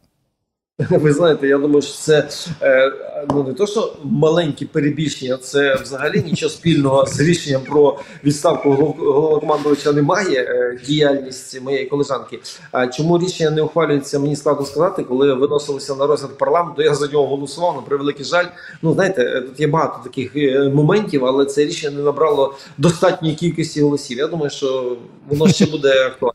Ви 0.90 1.12
знаєте, 1.12 1.48
я 1.48 1.58
думаю, 1.58 1.82
що 1.82 1.92
це 1.92 2.28
е, 2.62 2.92
ну 3.30 3.44
не 3.44 3.52
то, 3.52 3.66
що 3.66 3.96
маленькі 4.04 4.66
перебільшення, 4.66 5.36
це 5.36 5.74
взагалі 5.74 6.22
нічого 6.22 6.50
спільного 6.50 7.06
з 7.06 7.20
рішенням 7.20 7.62
про 7.62 7.98
відставку 8.24 8.70
головнокомандувача 8.72 9.92
немає. 9.92 10.42
Е, 10.42 10.80
діяльність 10.86 11.62
моєї 11.62 11.86
колежанки. 11.86 12.38
А 12.72 12.86
чому 12.86 13.18
рішення 13.18 13.50
не 13.50 13.62
ухвалюється? 13.62 14.18
Мені 14.18 14.36
складно 14.36 14.66
сказати, 14.66 15.02
коли 15.02 15.34
виносилося 15.34 15.94
на 15.94 16.06
розгляд 16.06 16.38
парламенту. 16.38 16.82
Я 16.82 16.94
за 16.94 17.06
нього 17.06 17.26
голосував 17.26 17.76
на 17.76 17.82
превеликий 17.82 18.24
жаль. 18.24 18.46
Ну 18.82 18.92
знаєте, 18.92 19.22
е, 19.22 19.40
тут 19.40 19.60
є 19.60 19.66
багато 19.66 20.00
таких 20.04 20.34
моментів, 20.74 21.24
але 21.24 21.44
це 21.44 21.64
рішення 21.64 21.96
не 21.96 22.02
набрало 22.02 22.54
достатньої 22.78 23.34
кількості 23.34 23.82
голосів. 23.82 24.18
Я 24.18 24.26
думаю, 24.26 24.50
що 24.50 24.96
воно 25.28 25.48
ще 25.48 25.66
буде 25.66 26.06
актуально. 26.06 26.34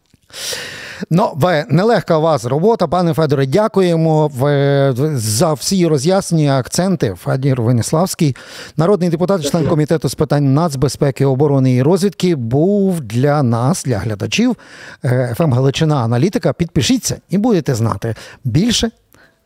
Ну, 1.09 1.39
нелегка 1.69 2.17
у 2.17 2.21
вас 2.21 2.45
робота, 2.45 2.87
пане 2.87 3.13
Федоре. 3.13 3.45
Дякуємо 3.45 4.31
за 5.13 5.53
всі 5.53 5.87
роз'яснення, 5.87 6.57
акценти. 6.57 7.15
Федір 7.23 7.61
Венеславський, 7.61 8.35
народний 8.77 9.09
депутат, 9.09 9.49
член 9.51 9.67
комітету 9.67 10.09
з 10.09 10.15
питань 10.15 10.53
нацбезпеки, 10.53 11.25
оборони 11.25 11.73
і 11.73 11.81
розвідки, 11.81 12.35
був 12.35 13.01
для 13.01 13.43
нас, 13.43 13.83
для 13.83 13.97
глядачів 13.97 14.55
ФМ 15.35 15.43
ем 15.43 15.53
Галичина 15.53 15.95
аналітика. 15.95 16.53
Підпишіться 16.53 17.15
і 17.29 17.37
будете 17.37 17.75
знати 17.75 18.15
більше. 18.43 18.91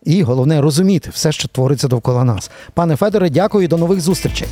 І 0.04 0.24
головне 0.24 0.62
розуміти 0.62 1.10
все, 1.14 1.32
що 1.32 1.48
твориться 1.48 1.88
довкола 1.88 2.24
нас. 2.24 2.52
Пане 2.74 2.96
Федоре, 2.96 3.30
дякую 3.30 3.66
і 3.66 3.68
до 3.68 3.78
нових 3.78 4.02
зустрічей. 4.02 4.48